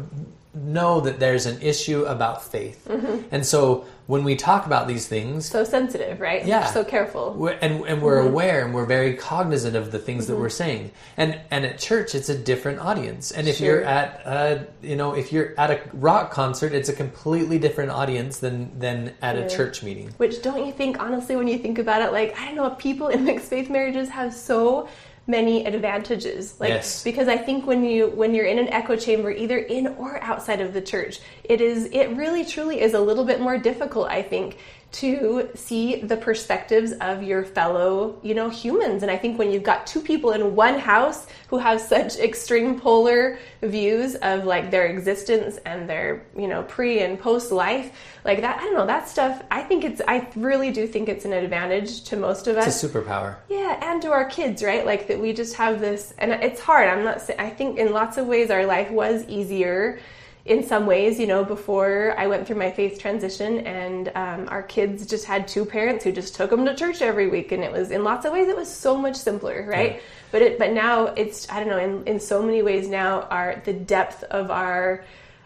know 0.54 1.00
that 1.02 1.20
there's 1.20 1.46
an 1.46 1.62
issue 1.62 2.04
about 2.04 2.44
faith. 2.44 2.86
Mm-hmm. 2.90 3.28
and 3.32 3.46
so 3.46 3.86
when 4.08 4.26
we 4.26 4.36
talk 4.36 4.66
about 4.66 4.88
these 4.88 5.08
things 5.08 5.46
so 5.48 5.64
sensitive 5.64 6.20
right? 6.20 6.46
Yeah. 6.46 6.66
so 6.66 6.84
careful. 6.84 7.34
We're, 7.34 7.52
and, 7.62 7.86
and 7.86 8.02
we're 8.02 8.20
aware 8.20 8.66
and 8.66 8.74
we're 8.74 8.86
very 8.86 9.14
cognizant 9.16 9.78
of 9.78 9.92
the 9.94 10.00
things 10.00 10.28
that 10.28 10.36
we're 10.36 10.50
saying. 10.50 10.92
And 11.16 11.40
and 11.52 11.66
at 11.66 11.78
church 11.80 12.14
it's 12.16 12.28
a 12.28 12.38
different 12.38 12.80
audience. 12.80 13.32
And 13.32 13.48
if 13.48 13.58
Sure. 13.58 13.68
you're 13.68 13.84
at 13.84 14.22
uh 14.26 14.64
you 14.82 14.98
know 14.98 15.14
if 15.14 15.32
you're 15.32 15.54
at 15.58 15.72
a 15.72 15.80
rock 15.94 16.32
concert 16.32 16.74
it's 16.74 16.90
a 16.90 16.94
completely 16.94 17.58
different 17.58 17.92
audience 17.92 18.40
than 18.40 18.78
than 18.78 19.14
at 19.22 19.38
a 19.38 19.48
church 19.50 19.82
meeting. 19.84 20.10
Which 20.18 20.42
don't 20.42 20.66
you 20.66 20.74
think, 20.74 21.00
honestly, 21.00 21.38
when 21.38 21.48
you 21.48 21.58
think 21.60 21.80
about 21.80 22.02
it, 22.02 22.12
like 22.12 22.38
I 22.38 22.48
don't 22.48 22.56
know, 22.56 22.70
people 22.72 23.08
in 23.08 23.24
mixed 23.24 23.48
faith 23.48 23.70
marriages 23.70 24.10
have 24.10 24.34
so 24.34 24.90
many 25.28 25.66
advantages. 25.66 26.60
Like 26.60 26.70
Yes. 26.70 27.04
because 27.04 27.28
I 27.28 27.38
think 27.38 27.66
when 27.68 27.84
you 27.84 28.08
when 28.08 28.34
you're 28.34 28.46
in 28.46 28.60
an 28.60 28.68
echo 28.70 28.96
chamber, 28.96 29.32
either 29.32 29.58
in 29.58 29.88
or 29.88 30.22
outside 30.24 30.62
of 30.62 30.74
the 30.74 30.82
church, 30.82 31.20
it 31.44 31.62
is 31.62 31.86
it 31.92 32.10
really 32.16 32.44
truly 32.44 32.82
is 32.82 32.94
a 32.94 33.00
little 33.00 33.26
bit 33.26 33.40
more 33.40 33.58
difficult, 33.58 34.10
I 34.10 34.22
think, 34.22 34.58
to 34.92 35.50
see 35.56 36.02
the 36.02 36.18
perspectives 36.18 36.92
of 37.00 37.24
your 37.24 37.46
fellow, 37.46 38.20
you 38.24 38.34
know, 38.34 38.50
humans. 38.50 39.04
And 39.04 39.12
I 39.12 39.18
think 39.18 39.40
when 39.40 39.50
you've 39.50 39.64
got 39.64 39.88
two 39.88 40.02
people 40.02 40.32
in 40.32 40.54
one 40.56 40.78
house 40.80 41.28
who 41.48 41.58
have 41.60 41.80
such 41.96 42.18
extreme 42.18 42.80
polar 42.80 43.40
views 43.62 44.16
of 44.16 44.44
like 44.44 44.70
their 44.70 44.88
existence 44.88 45.58
and 45.66 45.90
their, 45.90 46.26
you 46.38 46.48
know, 46.48 46.64
pre 46.64 47.00
and 47.00 47.18
post 47.18 47.52
life, 47.52 47.92
like 48.26 48.42
that, 48.42 48.60
I 48.60 48.64
don't 48.64 48.74
know, 48.74 48.86
that 48.86 49.08
stuff, 49.08 49.42
I 49.50 49.62
think 49.62 49.86
it's, 49.86 50.02
I 50.08 50.28
really 50.36 50.72
do 50.72 50.86
think 50.86 51.08
it's 51.08 51.26
an 51.26 51.34
advantage 51.34 52.04
to 52.06 52.18
most 52.18 52.48
of 52.48 52.58
us. 52.58 52.68
it's 52.68 52.84
a 52.84 52.90
superpower 52.90 53.38
Yeah, 53.50 53.80
and 53.82 54.02
to 54.02 54.12
our 54.12 54.26
kids, 54.26 54.62
right? 54.62 54.86
Like 54.86 55.08
that 55.08 55.20
we 55.20 55.32
just 55.32 55.56
have 55.56 55.80
this, 55.80 56.14
and 56.18 56.32
it's 56.32 56.60
hard. 56.60 56.90
I'm 56.90 57.04
not 57.04 57.22
saying, 57.22 57.40
I 57.40 57.50
think 57.50 57.80
in 57.80 57.94
lots 57.94 58.18
of 58.18 58.28
ways 58.28 58.52
our 58.52 58.66
life 58.66 58.92
was 58.92 59.26
easier 59.28 60.00
in 60.46 60.64
some 60.64 60.86
ways, 60.88 61.20
you 61.20 61.28
know, 61.28 61.44
before 61.44 62.16
I 62.18 62.28
went 62.28 62.48
through 62.48 62.56
my 62.56 62.72
faith 62.72 63.00
transition, 63.00 63.60
and 63.60 64.12
um, 64.16 64.48
our 64.50 64.64
kids 64.64 65.06
just 65.06 65.26
had 65.26 65.48
two 65.48 65.66
parents 65.66 66.04
who 66.04 66.12
just 66.12 66.34
took 66.34 66.50
them 66.50 66.66
to 66.66 66.76
church 66.76 67.02
every 67.02 67.28
week, 67.28 67.52
and 67.52 67.64
it 67.64 67.72
was 67.72 67.92
in 67.92 68.04
lots 68.04 68.26
of 68.26 68.34
ways 68.34 68.48
it 68.48 68.58
was 68.58 68.70
so 68.70 68.98
much 68.98 69.16
simpler, 69.16 69.66
right? 69.68 69.96
Yeah. 69.96 70.02
But 70.32 70.42
it, 70.42 70.60
but 70.60 70.72
now 70.72 71.08
it's 71.08 71.50
I 71.50 71.60
don't 71.60 71.70
know 71.70 71.78
in, 71.78 72.08
in 72.08 72.20
so 72.20 72.42
many 72.42 72.62
ways 72.62 72.88
now 72.88 73.24
our 73.24 73.62
the 73.66 73.74
depth 73.74 74.24
of 74.24 74.50
our 74.50 75.04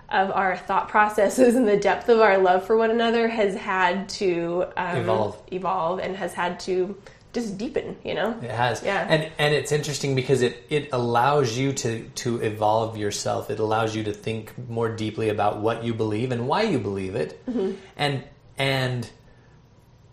of 0.10 0.32
our 0.32 0.56
thought 0.56 0.88
processes 0.88 1.56
and 1.56 1.68
the 1.68 1.78
depth 1.78 2.10
of 2.10 2.20
our 2.20 2.38
love 2.38 2.66
for 2.66 2.78
one 2.78 2.92
another 2.92 3.28
has 3.28 3.56
had 3.56 4.08
to 4.08 4.66
um, 4.78 4.98
Evolve. 4.98 5.42
evolve 5.52 6.00
and 6.00 6.16
has 6.16 6.34
had 6.34 6.60
to 6.60 6.96
just 7.36 7.58
deepen, 7.58 7.98
you 8.04 8.16
know? 8.16 8.32
It 8.42 8.50
has, 8.50 8.82
Yeah. 8.82 9.06
and 9.08 9.30
and 9.38 9.54
it's 9.54 9.72
interesting 9.72 10.16
because 10.16 10.42
it 10.42 10.66
it 10.70 10.90
allows 10.92 11.58
you 11.58 11.74
to 11.74 12.10
to 12.24 12.42
evolve 12.42 12.98
yourself. 12.98 13.52
It 13.52 13.60
allows 13.60 13.96
you 13.96 14.04
to 14.06 14.14
think 14.14 14.54
more 14.70 14.90
deeply 14.90 15.30
about 15.30 15.60
what 15.60 15.84
you 15.84 15.94
believe 15.94 16.32
and 16.32 16.48
why 16.48 16.64
you 16.64 16.80
believe 16.80 17.16
it, 17.16 17.46
mm-hmm. 17.46 17.74
and 17.98 18.24
and 18.58 19.10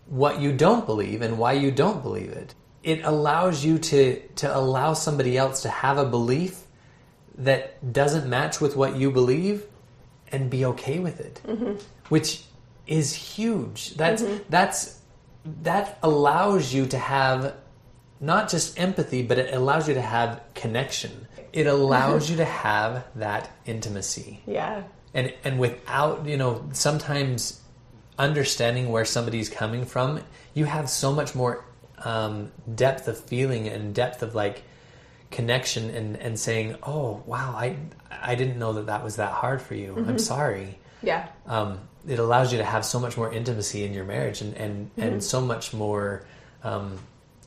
what 0.05 0.39
you 0.39 0.51
don't 0.51 0.85
believe 0.85 1.21
and 1.21 1.37
why 1.37 1.53
you 1.53 1.71
don't 1.71 2.03
believe 2.03 2.29
it. 2.29 2.53
It 2.83 3.03
allows 3.03 3.65
you 3.65 3.79
to 3.79 4.19
to 4.41 4.55
allow 4.55 4.93
somebody 4.93 5.37
else 5.37 5.63
to 5.63 5.69
have 5.69 5.97
a 5.97 6.05
belief 6.05 6.63
that 7.37 7.93
doesn't 7.93 8.29
match 8.29 8.61
with 8.61 8.75
what 8.75 8.95
you 8.95 9.11
believe 9.11 9.65
and 10.31 10.49
be 10.49 10.65
okay 10.65 10.99
with 10.99 11.19
it 11.19 11.41
mm-hmm. 11.47 11.73
which 12.09 12.43
is 12.87 13.13
huge 13.13 13.95
that's 13.95 14.21
mm-hmm. 14.21 14.37
that's 14.49 14.99
that 15.45 15.97
allows 16.01 16.73
you 16.73 16.87
to 16.87 16.97
have 16.97 17.55
not 18.19 18.49
just 18.49 18.79
empathy 18.79 19.21
but 19.23 19.37
it 19.37 19.53
allows 19.53 19.87
you 19.87 19.93
to 19.93 20.01
have 20.01 20.41
connection. 20.53 21.27
It 21.51 21.67
allows 21.67 22.29
you 22.31 22.37
to 22.37 22.45
have 22.45 23.05
that 23.15 23.49
intimacy. 23.65 24.41
Yeah. 24.45 24.83
and 25.13 25.33
and 25.43 25.59
without 25.59 26.25
you 26.25 26.37
know 26.37 26.67
sometimes 26.73 27.61
understanding 28.17 28.89
where 28.89 29.05
somebody's 29.05 29.49
coming 29.49 29.85
from 29.85 30.21
you 30.53 30.65
have 30.65 30.89
so 30.89 31.11
much 31.11 31.33
more 31.35 31.65
um, 32.05 32.51
depth 32.75 33.07
of 33.07 33.17
feeling 33.17 33.67
and 33.67 33.93
depth 33.95 34.21
of 34.21 34.35
like 34.35 34.63
connection 35.31 35.89
and 35.89 36.15
and 36.17 36.39
saying 36.39 36.75
oh 36.83 37.23
wow 37.25 37.53
i 37.55 37.75
i 38.11 38.35
didn't 38.35 38.59
know 38.59 38.73
that 38.73 38.85
that 38.85 39.03
was 39.03 39.15
that 39.15 39.31
hard 39.31 39.61
for 39.61 39.73
you. 39.75 39.95
I'm 40.07 40.19
sorry 40.19 40.77
Yeah. 41.03 41.27
um, 41.45 41.79
it 42.07 42.19
allows 42.19 42.51
you 42.51 42.57
to 42.57 42.63
have 42.65 42.83
so 42.85 42.99
much 42.99 43.15
more 43.17 43.31
intimacy 43.31 43.83
in 43.85 43.93
your 43.93 44.05
marriage 44.05 44.41
and 44.41 44.53
and, 44.55 44.89
Mm-hmm. 44.91 45.01
and 45.01 45.23
so 45.23 45.39
much 45.41 45.73
more 45.73 46.25
um, 46.63 46.97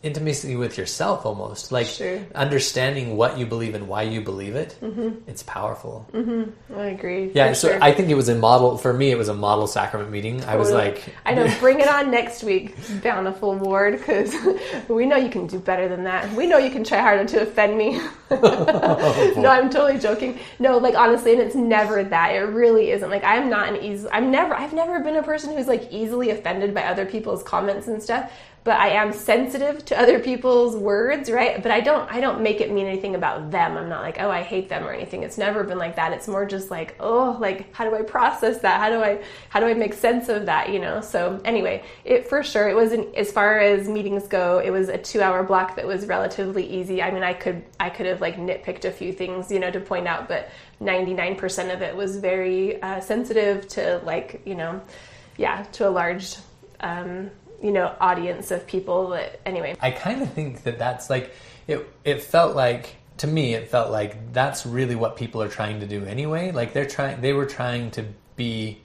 intimacy 0.03 0.57
with 0.57 0.79
yourself 0.79 1.27
almost 1.27 1.73
like 1.73 1.87
Sure. 1.87 2.21
understanding 2.35 3.17
what 3.17 3.39
you 3.39 3.47
believe 3.47 3.75
and 3.75 3.89
why 3.89 4.03
you 4.03 4.21
believe 4.21 4.55
it 4.55 4.77
mm-hmm. 4.81 5.11
it's 5.27 5.43
powerful 5.43 6.09
mm-hmm. 6.13 6.51
I 6.79 6.87
agree. 6.87 7.31
yeah, 7.35 7.53
so 7.53 7.69
sure. 7.69 7.79
I 7.83 7.93
think 7.93 8.11
it 8.11 8.15
was 8.15 8.29
a 8.29 8.35
model 8.35 8.77
for 8.77 8.93
me. 8.93 9.11
It 9.11 9.19
was 9.19 9.29
a 9.29 9.35
model 9.35 9.67
sacrament 9.67 10.11
meeting. 10.11 10.45
I 10.45 10.57
was 10.57 10.71
like, 10.71 11.03
I 11.25 11.35
know, 11.35 11.53
bring 11.61 11.81
it 11.81 11.89
on 11.89 12.11
next 12.11 12.43
week, 12.43 12.75
Bountiful 13.03 13.55
Ward, 13.55 13.99
because 13.99 14.35
we 14.89 15.07
know 15.07 15.17
you 15.17 15.31
can 15.31 15.47
do 15.47 15.59
better 15.59 15.89
than 15.89 16.05
that. 16.05 16.31
We 16.33 16.47
know 16.47 16.59
you 16.59 16.71
can 16.71 16.85
try 16.85 16.99
harder 16.99 17.25
to 17.25 17.43
offend 17.43 17.79
me. 17.79 17.99
no, 18.31 19.49
I'm 19.49 19.71
totally 19.71 19.99
joking. 19.99 20.39
No, 20.59 20.79
like 20.79 20.95
honestly, 20.95 21.33
and 21.33 21.41
it's 21.41 21.55
never 21.55 22.05
that. 22.05 22.35
It 22.35 22.41
really 22.41 22.91
isn't. 22.91 23.09
Like 23.09 23.25
I'm 23.25 23.49
not 23.49 23.69
an 23.69 23.77
easy. 23.83 24.09
I'm 24.11 24.31
never. 24.31 24.55
I've 24.55 24.73
never 24.73 25.01
been 25.01 25.17
a 25.17 25.23
person 25.23 25.57
who's 25.57 25.69
like 25.69 25.91
easily 25.91 26.31
offended 26.31 26.75
by 26.75 26.85
other 26.85 27.07
people's 27.07 27.43
comments 27.43 27.87
and 27.87 28.03
stuff. 28.03 28.31
But 28.67 28.81
I 28.81 28.89
am 28.89 29.13
sensitive 29.13 29.85
to 29.85 29.97
other 29.97 30.19
people's 30.19 30.75
words, 30.75 31.31
right? 31.31 31.63
But 31.63 31.71
I 31.71 31.81
don't. 31.81 32.13
I 32.13 32.21
don't 32.21 32.41
make 32.41 32.61
it 32.61 32.73
mean 32.73 32.89
anything 32.89 33.15
about 33.15 33.53
them. 33.53 33.77
I'm 33.77 33.89
not 33.89 34.03
like, 34.03 34.17
oh, 34.19 34.29
I 34.29 34.43
hate 34.43 34.69
them 34.69 34.85
or 34.85 34.93
anything. 34.93 35.23
It's 35.23 35.39
never 35.39 35.63
been 35.63 35.79
like 35.79 35.95
that. 35.95 36.13
It's 36.13 36.27
more 36.27 36.45
just 36.45 36.69
like, 36.69 36.97
oh, 36.99 37.37
like 37.39 37.73
how 37.73 37.89
do 37.89 37.95
I 37.95 38.03
process 38.03 38.59
that? 38.63 38.81
How 38.81 38.91
do 38.91 39.01
I 39.05 39.23
how 39.51 39.61
do 39.61 39.67
I 39.67 39.75
make 39.75 39.95
sense 39.95 40.29
of 40.29 40.47
that? 40.47 40.71
You 40.71 40.81
know. 40.81 41.01
So 41.01 41.41
anyway, 41.45 41.85
it 42.05 42.29
for 42.29 42.43
sure 42.43 42.69
it 42.69 42.75
wasn't 42.75 43.15
as 43.15 43.31
far 43.31 43.61
as 43.61 43.89
meetings 43.89 44.27
go. 44.27 44.59
It 44.59 44.71
was 44.71 44.89
a 44.89 44.99
two 44.99 45.23
hour 45.23 45.45
block 45.45 45.77
that 45.77 45.87
was 45.87 46.07
relatively 46.07 46.67
easy. 46.69 47.01
I 47.01 47.13
mean, 47.13 47.23
I 47.23 47.35
could 47.35 47.63
I 47.79 47.89
could 47.89 48.07
have 48.07 48.21
like 48.21 48.35
nitpicked 48.35 48.85
a 48.85 48.91
few 48.91 49.13
things, 49.13 49.49
you 49.49 49.61
know, 49.61 49.71
to 49.71 49.79
point 49.79 50.09
out, 50.09 50.27
but 50.27 50.51
99% 50.81 51.73
of 51.73 51.83
it 51.83 51.95
was 51.95 52.17
very 52.17 52.83
uh, 52.83 52.99
sensitive 52.99 53.69
to 53.69 54.01
like 54.05 54.43
you 54.45 54.57
know, 54.57 54.81
yeah, 55.37 55.63
to 55.75 55.89
a 55.89 55.91
large. 55.91 56.35
Um, 56.81 57.31
you 57.63 57.73
know, 57.73 57.95
audience 58.01 58.51
of 58.51 58.67
people 58.67 59.11
that 59.11 59.41
anyway. 59.47 59.77
I 59.81 59.91
kind 59.91 60.23
of 60.23 60.33
think 60.33 60.63
that 60.65 60.79
that's 60.79 61.11
like 61.11 61.35
it. 61.67 61.89
It 62.05 62.23
felt 62.23 62.57
like 62.57 62.97
to 63.19 63.27
me, 63.27 63.55
it 63.55 63.69
felt 63.69 63.91
like 63.91 64.33
that's 64.33 64.67
really 64.67 64.95
what 64.95 65.17
people 65.17 65.43
are 65.43 65.49
trying 65.49 65.81
to 65.81 65.87
do 65.87 66.05
anyway. 66.05 66.53
Like 66.53 66.73
they're 66.73 66.87
trying, 66.87 67.21
they 67.21 67.33
were 67.33 67.47
trying 67.47 67.91
to 67.93 68.05
be 68.37 68.83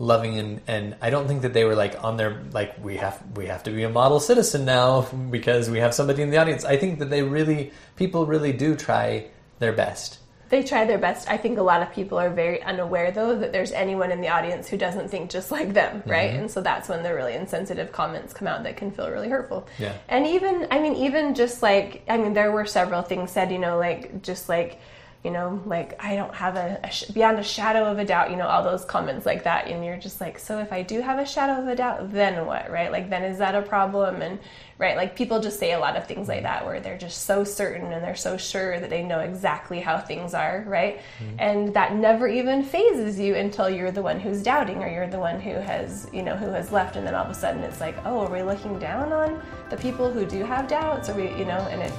loving 0.00 0.38
and 0.38 0.60
and 0.68 0.96
I 1.02 1.10
don't 1.10 1.26
think 1.26 1.42
that 1.42 1.52
they 1.52 1.64
were 1.64 1.74
like 1.74 2.04
on 2.04 2.16
their 2.16 2.44
like 2.52 2.82
we 2.84 2.96
have 2.98 3.20
we 3.34 3.46
have 3.46 3.64
to 3.64 3.72
be 3.72 3.82
a 3.82 3.88
model 3.88 4.20
citizen 4.20 4.64
now 4.64 5.02
because 5.30 5.68
we 5.68 5.80
have 5.80 5.92
somebody 5.94 6.22
in 6.22 6.30
the 6.30 6.38
audience. 6.38 6.64
I 6.64 6.76
think 6.76 7.00
that 7.00 7.10
they 7.10 7.22
really 7.22 7.72
people 7.96 8.26
really 8.26 8.52
do 8.52 8.76
try 8.76 9.26
their 9.58 9.72
best. 9.72 10.18
They 10.48 10.62
try 10.62 10.84
their 10.84 10.98
best. 10.98 11.28
I 11.28 11.36
think 11.36 11.58
a 11.58 11.62
lot 11.62 11.82
of 11.82 11.92
people 11.92 12.18
are 12.18 12.30
very 12.30 12.62
unaware 12.62 13.10
though 13.10 13.38
that 13.38 13.52
there's 13.52 13.72
anyone 13.72 14.10
in 14.10 14.20
the 14.20 14.28
audience 14.28 14.68
who 14.68 14.76
doesn't 14.76 15.08
think 15.08 15.30
just 15.30 15.50
like 15.50 15.74
them, 15.74 16.02
right? 16.06 16.30
Mm-hmm. 16.30 16.40
And 16.40 16.50
so 16.50 16.60
that's 16.60 16.88
when 16.88 17.02
the 17.02 17.14
really 17.14 17.34
insensitive 17.34 17.92
comments 17.92 18.32
come 18.32 18.48
out 18.48 18.62
that 18.62 18.76
can 18.76 18.90
feel 18.90 19.10
really 19.10 19.28
hurtful. 19.28 19.66
Yeah. 19.78 19.94
And 20.08 20.26
even 20.26 20.66
I 20.70 20.80
mean 20.80 20.94
even 20.94 21.34
just 21.34 21.62
like 21.62 22.02
I 22.08 22.16
mean 22.16 22.32
there 22.32 22.50
were 22.50 22.64
several 22.64 23.02
things 23.02 23.30
said, 23.30 23.52
you 23.52 23.58
know, 23.58 23.78
like 23.78 24.22
just 24.22 24.48
like 24.48 24.80
you 25.24 25.32
know, 25.32 25.60
like 25.66 26.02
I 26.02 26.14
don't 26.14 26.34
have 26.34 26.54
a, 26.54 26.78
a 26.84 26.90
sh- 26.90 27.06
beyond 27.06 27.38
a 27.38 27.42
shadow 27.42 27.84
of 27.84 27.98
a 27.98 28.04
doubt, 28.04 28.30
you 28.30 28.36
know, 28.36 28.46
all 28.46 28.62
those 28.62 28.84
comments 28.84 29.26
like 29.26 29.42
that, 29.44 29.66
and 29.66 29.84
you're 29.84 29.96
just 29.96 30.20
like, 30.20 30.38
so 30.38 30.60
if 30.60 30.72
I 30.72 30.82
do 30.82 31.00
have 31.00 31.18
a 31.18 31.26
shadow 31.26 31.60
of 31.60 31.66
a 31.66 31.74
doubt, 31.74 32.12
then 32.12 32.46
what, 32.46 32.70
right? 32.70 32.92
Like, 32.92 33.10
then 33.10 33.24
is 33.24 33.38
that 33.38 33.56
a 33.56 33.62
problem? 33.62 34.22
And 34.22 34.38
right, 34.78 34.96
like 34.96 35.16
people 35.16 35.40
just 35.40 35.58
say 35.58 35.72
a 35.72 35.78
lot 35.78 35.96
of 35.96 36.06
things 36.06 36.28
like 36.28 36.44
that 36.44 36.64
where 36.64 36.78
they're 36.78 36.96
just 36.96 37.22
so 37.22 37.42
certain 37.42 37.92
and 37.92 38.02
they're 38.02 38.14
so 38.14 38.36
sure 38.36 38.78
that 38.78 38.90
they 38.90 39.02
know 39.02 39.18
exactly 39.18 39.80
how 39.80 39.98
things 39.98 40.34
are, 40.34 40.64
right? 40.68 41.00
Mm-hmm. 41.18 41.36
And 41.40 41.74
that 41.74 41.96
never 41.96 42.28
even 42.28 42.62
phases 42.62 43.18
you 43.18 43.34
until 43.34 43.68
you're 43.68 43.90
the 43.90 44.02
one 44.02 44.20
who's 44.20 44.40
doubting 44.40 44.84
or 44.84 44.88
you're 44.88 45.08
the 45.08 45.18
one 45.18 45.40
who 45.40 45.54
has, 45.54 46.08
you 46.12 46.22
know, 46.22 46.36
who 46.36 46.46
has 46.46 46.70
left, 46.70 46.94
and 46.94 47.04
then 47.04 47.16
all 47.16 47.24
of 47.24 47.30
a 47.30 47.34
sudden 47.34 47.64
it's 47.64 47.80
like, 47.80 47.96
oh, 48.04 48.20
are 48.20 48.30
we 48.30 48.42
looking 48.42 48.78
down 48.78 49.12
on 49.12 49.42
the 49.68 49.76
people 49.76 50.12
who 50.12 50.24
do 50.24 50.44
have 50.44 50.68
doubts? 50.68 51.08
Or 51.08 51.14
we, 51.14 51.24
you 51.30 51.44
know, 51.44 51.66
and 51.72 51.82
it, 51.82 51.92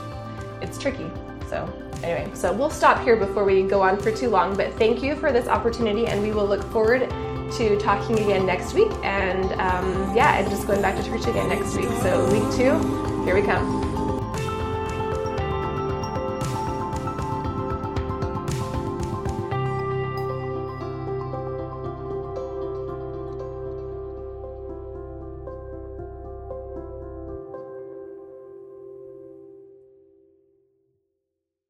it's 0.61 0.77
tricky. 0.77 1.11
So, 1.49 1.71
anyway, 2.03 2.29
so 2.35 2.53
we'll 2.53 2.69
stop 2.69 3.03
here 3.03 3.15
before 3.15 3.43
we 3.43 3.63
go 3.63 3.81
on 3.81 3.99
for 3.99 4.11
too 4.11 4.29
long. 4.29 4.55
But 4.55 4.73
thank 4.75 5.01
you 5.01 5.15
for 5.15 5.31
this 5.31 5.47
opportunity, 5.47 6.05
and 6.05 6.21
we 6.21 6.31
will 6.31 6.45
look 6.45 6.63
forward 6.71 7.09
to 7.57 7.79
talking 7.79 8.19
again 8.19 8.45
next 8.45 8.73
week. 8.73 8.91
And 9.03 9.45
um, 9.53 10.15
yeah, 10.15 10.37
and 10.37 10.49
just 10.49 10.67
going 10.67 10.81
back 10.81 10.95
to 10.95 11.03
church 11.03 11.25
again 11.25 11.49
next 11.49 11.75
week. 11.75 11.89
So, 12.01 12.31
week 12.31 12.43
two, 12.55 13.23
here 13.25 13.35
we 13.35 13.41
come. 13.41 13.88